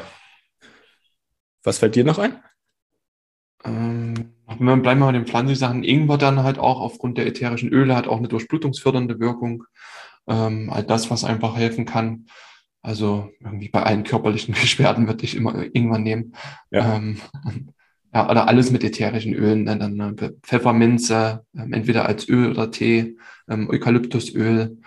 Was 1.63 1.79
fällt 1.79 1.97
dir 1.97 2.05
noch 2.05 2.19
ein? 2.19 2.39
Ähm, 3.65 4.35
bleiben 4.47 5.01
wir 5.01 5.07
mit 5.07 5.15
den 5.17 5.27
Pflanzensachen. 5.27 5.85
Ingwer 5.85 6.17
dann 6.17 6.43
halt 6.43 6.59
auch 6.59 6.81
aufgrund 6.81 7.19
der 7.19 7.27
ätherischen 7.27 7.71
Öle 7.71 7.97
hat 7.97 8.09
auch 8.09 8.19
eine 8.19 8.29
durchblutungsfördernde 8.29 9.21
Wirkung. 9.21 9.65
Ähm, 10.27 10.71
all 10.71 10.85
das, 10.85 11.11
was 11.11 11.25
einfach 11.25 11.57
helfen 11.57 11.85
kann. 11.85 12.27
Also 12.81 13.31
irgendwie 13.41 13.69
bei 13.69 13.83
allen 13.83 14.05
körperlichen 14.05 14.55
Beschwerden 14.61 15.07
würde 15.07 15.25
ich 15.25 15.37
immer 15.37 15.55
Ingwer 15.75 15.99
nehmen. 15.99 16.35
Ja. 16.71 16.97
Ähm, 16.97 17.19
ja, 18.15 18.31
oder 18.31 18.49
alles 18.49 18.71
mit 18.71 18.85
ätherischen 18.85 19.35
Ölen, 19.35 19.67
dann, 19.67 19.99
dann 19.99 20.17
Pfefferminze, 20.43 21.45
ähm, 21.57 21.73
entweder 21.73 22.07
als 22.07 22.29
Öl 22.29 22.51
oder 22.51 22.71
Tee, 22.71 23.19
ähm, 23.49 23.69
Eukalyptusöl. 23.71 24.79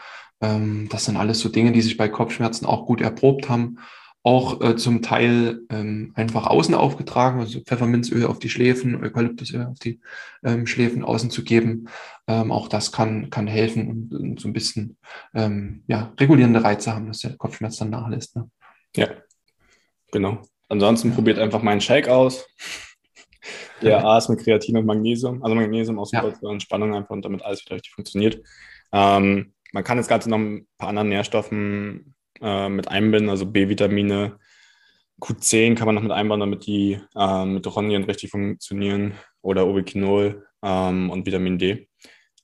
Ähm, 0.41 0.88
das 0.89 1.06
sind 1.06 1.17
alles 1.17 1.39
so 1.39 1.50
Dinge, 1.50 1.71
die 1.71 1.82
sich 1.82 1.97
bei 1.97 2.10
Kopfschmerzen 2.10 2.65
auch 2.65 2.86
gut 2.86 3.02
erprobt 3.02 3.50
haben. 3.50 3.78
Auch 4.24 4.62
äh, 4.62 4.76
zum 4.76 5.02
Teil 5.02 5.62
ähm, 5.71 6.12
einfach 6.15 6.45
außen 6.45 6.76
aufgetragen, 6.76 7.39
also 7.39 7.60
Pfefferminzöl 7.60 8.28
auf 8.28 8.38
die 8.38 8.50
Schläfen, 8.50 9.04
Eukalyptusöl 9.04 9.65
auf 9.65 9.80
die 9.80 10.00
ähm, 10.43 10.67
Schläfen 10.67 11.04
außen 11.04 11.32
zu 11.32 11.43
geben. 11.43 11.88
Ähm, 12.28 12.52
auch 12.52 12.67
das 12.67 12.91
kann, 12.91 13.32
kann 13.32 13.47
helfen 13.47 13.88
und, 13.88 14.13
und 14.13 14.39
so 14.39 14.47
ein 14.47 14.54
bisschen 14.54 14.97
ähm, 15.34 15.84
ja, 15.88 16.13
regulierende 16.19 16.63
Reize 16.63 16.93
haben, 16.93 17.08
dass 17.08 17.19
der 17.19 17.36
Kopfschmerz 17.36 17.78
dann 17.78 17.89
nachlässt. 17.89 18.36
Ne? 18.36 18.47
Ja, 18.95 19.08
genau. 20.12 20.43
Ansonsten 20.69 21.10
ja. 21.10 21.15
probiert 21.15 21.39
einfach 21.39 21.63
meinen 21.63 21.82
Shake 21.82 22.08
aus. 22.08 22.45
Der 23.82 24.06
A 24.06 24.17
ist 24.17 24.30
mit 24.30 24.39
Kreatin 24.39 24.78
und 24.78 24.86
Magnesium, 24.86 25.43
also 25.43 25.56
Magnesium 25.56 26.00
aus 26.00 26.12
ja. 26.12 26.24
Entspannung 26.43 26.95
einfach 26.95 27.12
und 27.12 27.26
damit 27.26 27.43
alles 27.43 27.65
wieder 27.65 27.76
richtig 27.76 27.93
funktioniert. 27.93 28.41
Ähm, 28.91 29.54
man 29.74 29.84
kann 29.84 29.97
das 29.97 30.08
Ganze 30.08 30.30
noch 30.30 30.38
ein 30.38 30.67
paar 30.78 30.89
anderen 30.89 31.10
Nährstoffen 31.10 32.15
äh, 32.41 32.69
mit 32.69 32.88
einbinden, 32.88 33.30
also 33.30 33.45
B-Vitamine, 33.45 34.38
Q10 35.21 35.76
kann 35.76 35.86
man 35.86 35.95
noch 35.95 36.02
mit 36.02 36.12
einbauen, 36.12 36.39
damit 36.39 36.65
die 36.65 37.00
äh, 37.15 37.45
Mitochondrien 37.45 38.04
richtig 38.04 38.32
funktionieren 38.32 39.13
oder 39.41 39.67
Ubiquinol 39.67 40.47
ähm, 40.63 41.10
und 41.10 41.26
Vitamin 41.26 41.60
D. 41.60 41.88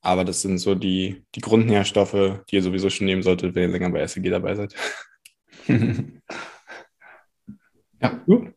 Aber 0.02 0.24
das 0.24 0.42
sind 0.42 0.60
so 0.60 0.76
die, 0.76 1.26
die 1.34 1.42
Grundnährstoffe, 1.42 2.42
die 2.50 2.56
ihr 2.56 2.62
sowieso 2.62 2.90
schon 2.90 3.08
nehmen 3.08 3.24
solltet, 3.24 3.56
wenn 3.56 3.64
ihr 3.64 3.70
länger 3.70 3.90
bei 3.90 4.06
SEG 4.06 4.30
dabei 4.30 4.56
seid. 4.56 4.76
ja. 8.02 8.10
Gut. 8.26 8.54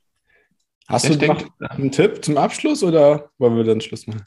Hast 0.90 1.04
ich 1.04 1.12
du 1.12 1.18
denke, 1.18 1.46
noch 1.58 1.70
einen 1.70 1.92
Tipp 1.92 2.24
zum 2.24 2.36
Abschluss 2.36 2.82
oder 2.82 3.30
wollen 3.38 3.56
wir 3.56 3.64
dann 3.64 3.80
Schluss 3.80 4.06
machen? 4.06 4.24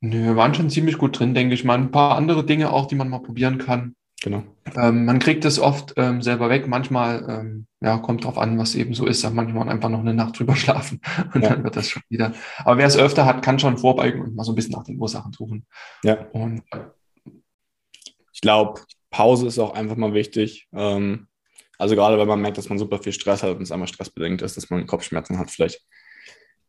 Nö, 0.00 0.24
wir 0.24 0.36
waren 0.36 0.54
schon 0.54 0.70
ziemlich 0.70 0.98
gut 0.98 1.18
drin, 1.18 1.34
denke 1.34 1.54
ich 1.54 1.64
mal. 1.64 1.74
Ein 1.74 1.90
paar 1.90 2.16
andere 2.16 2.44
Dinge 2.44 2.70
auch, 2.72 2.86
die 2.86 2.94
man 2.94 3.08
mal 3.08 3.20
probieren 3.20 3.58
kann. 3.58 3.96
Genau. 4.22 4.42
Ähm, 4.76 5.04
man 5.04 5.18
kriegt 5.18 5.44
es 5.44 5.58
oft 5.58 5.94
ähm, 5.96 6.22
selber 6.22 6.48
weg. 6.48 6.66
Manchmal 6.66 7.24
ähm, 7.28 7.66
ja, 7.80 7.98
kommt 7.98 8.24
drauf 8.24 8.38
an, 8.38 8.58
was 8.58 8.74
eben 8.74 8.94
so 8.94 9.06
ist. 9.06 9.28
Manchmal 9.30 9.68
einfach 9.68 9.88
noch 9.88 10.00
eine 10.00 10.14
Nacht 10.14 10.38
drüber 10.38 10.56
schlafen 10.56 11.00
und 11.34 11.42
ja. 11.42 11.50
dann 11.50 11.64
wird 11.64 11.76
das 11.76 11.90
schon 11.90 12.02
wieder. 12.08 12.32
Aber 12.58 12.78
wer 12.78 12.86
es 12.86 12.98
öfter 12.98 13.24
hat, 13.24 13.42
kann 13.42 13.58
schon 13.58 13.78
vorbeugen 13.78 14.22
und 14.22 14.34
mal 14.34 14.44
so 14.44 14.52
ein 14.52 14.54
bisschen 14.54 14.72
nach 14.72 14.84
den 14.84 15.00
Ursachen 15.00 15.32
suchen. 15.32 15.66
Ja. 16.02 16.26
Und 16.32 16.62
ich 18.32 18.40
glaube, 18.40 18.80
Pause 19.10 19.46
ist 19.46 19.58
auch 19.58 19.74
einfach 19.74 19.96
mal 19.96 20.12
wichtig. 20.12 20.68
Ähm, 20.74 21.28
also 21.78 21.94
gerade 21.94 22.18
wenn 22.18 22.28
man 22.28 22.40
merkt, 22.40 22.58
dass 22.58 22.68
man 22.68 22.78
super 22.78 22.98
viel 22.98 23.12
Stress 23.12 23.42
hat 23.42 23.56
und 23.56 23.62
es 23.62 23.72
einmal 23.72 23.88
stressbedingt 23.88 24.42
ist, 24.42 24.56
dass 24.56 24.70
man 24.70 24.86
Kopfschmerzen 24.86 25.38
hat, 25.38 25.50
vielleicht 25.50 25.84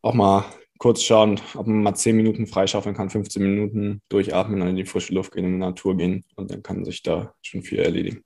auch 0.02 0.14
mal 0.14 0.46
kurz 0.78 1.02
schauen, 1.02 1.40
ob 1.56 1.68
man 1.68 1.82
mal 1.84 1.96
10 1.96 2.16
Minuten 2.16 2.48
freischaufeln 2.48 2.96
kann, 2.96 3.10
15 3.10 3.42
Minuten 3.42 4.02
durchatmen, 4.10 4.60
dann 4.60 4.70
in 4.70 4.76
die 4.76 4.86
frische 4.86 5.14
Luft 5.14 5.34
gehen, 5.34 5.46
in 5.46 5.54
die 5.54 5.58
Natur 5.58 5.98
gehen 5.98 6.24
und 6.36 6.52
dann 6.52 6.64
kann 6.64 6.86
sich 6.86 7.02
da 7.04 7.34
schon 7.42 7.64
viel 7.64 7.80
erledigen. 7.80 8.24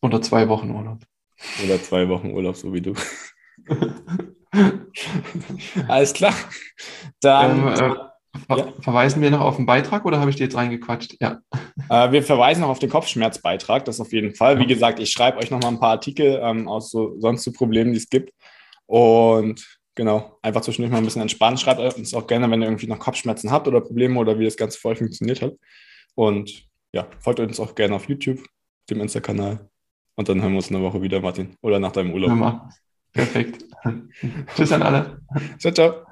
Oder 0.00 0.22
zwei 0.22 0.48
Wochen 0.48 0.70
Urlaub. 0.70 0.98
Oder 1.64 1.82
zwei 1.82 2.08
Wochen 2.08 2.30
Urlaub, 2.30 2.56
so 2.56 2.72
wie 2.72 2.80
du. 2.80 2.94
Alles 5.88 6.12
klar. 6.12 6.34
Dann. 7.20 7.68
Ähm, 7.78 7.92
äh, 7.92 8.11
Ver. 8.46 8.72
Verweisen 8.80 9.20
wir 9.20 9.30
noch 9.30 9.40
auf 9.40 9.56
den 9.56 9.66
Beitrag 9.66 10.04
oder 10.06 10.18
habe 10.18 10.30
ich 10.30 10.36
dir 10.36 10.44
jetzt 10.44 10.56
reingequatscht? 10.56 11.16
Ja. 11.20 11.40
Äh, 11.90 12.12
wir 12.12 12.22
verweisen 12.22 12.62
noch 12.62 12.70
auf 12.70 12.78
den 12.78 12.88
Kopfschmerzbeitrag, 12.88 13.84
das 13.84 14.00
auf 14.00 14.12
jeden 14.12 14.34
Fall. 14.34 14.58
Wie 14.58 14.66
gesagt, 14.66 15.00
ich 15.00 15.10
schreibe 15.10 15.38
euch 15.38 15.50
noch 15.50 15.60
mal 15.60 15.68
ein 15.68 15.80
paar 15.80 15.90
Artikel 15.90 16.40
ähm, 16.42 16.66
aus 16.66 16.90
so 16.90 17.18
sonst 17.20 17.44
so 17.44 17.52
Problemen, 17.52 17.92
die 17.92 17.98
es 17.98 18.08
gibt. 18.08 18.32
Und 18.86 19.78
genau, 19.94 20.38
einfach 20.40 20.62
zwischendurch 20.62 20.92
mal 20.92 20.98
ein 20.98 21.04
bisschen 21.04 21.22
entspannen. 21.22 21.58
Schreibt 21.58 21.80
uns 21.80 22.14
auch 22.14 22.26
gerne, 22.26 22.50
wenn 22.50 22.62
ihr 22.62 22.68
irgendwie 22.68 22.86
noch 22.86 22.98
Kopfschmerzen 22.98 23.50
habt 23.50 23.68
oder 23.68 23.80
Probleme 23.80 24.18
oder 24.18 24.38
wie 24.38 24.44
das 24.44 24.56
Ganze 24.56 24.78
voll 24.78 24.96
funktioniert 24.96 25.42
hat. 25.42 25.54
Und 26.14 26.66
ja, 26.92 27.06
folgt 27.20 27.40
uns 27.40 27.60
auch 27.60 27.74
gerne 27.74 27.96
auf 27.96 28.08
YouTube, 28.08 28.40
dem 28.88 29.00
Insta-Kanal. 29.00 29.68
Und 30.14 30.28
dann 30.28 30.40
hören 30.40 30.52
wir 30.52 30.58
uns 30.58 30.70
in 30.70 30.76
einer 30.76 30.84
Woche 30.84 31.02
wieder, 31.02 31.20
Martin. 31.20 31.56
Oder 31.62 31.78
nach 31.78 31.92
deinem 31.92 32.12
Urlaub. 32.12 32.30
Perfekt. 33.12 33.64
Tschüss 34.56 34.72
an 34.72 34.82
alle. 34.82 35.20
Ciao, 35.58 35.72
ciao. 35.72 36.11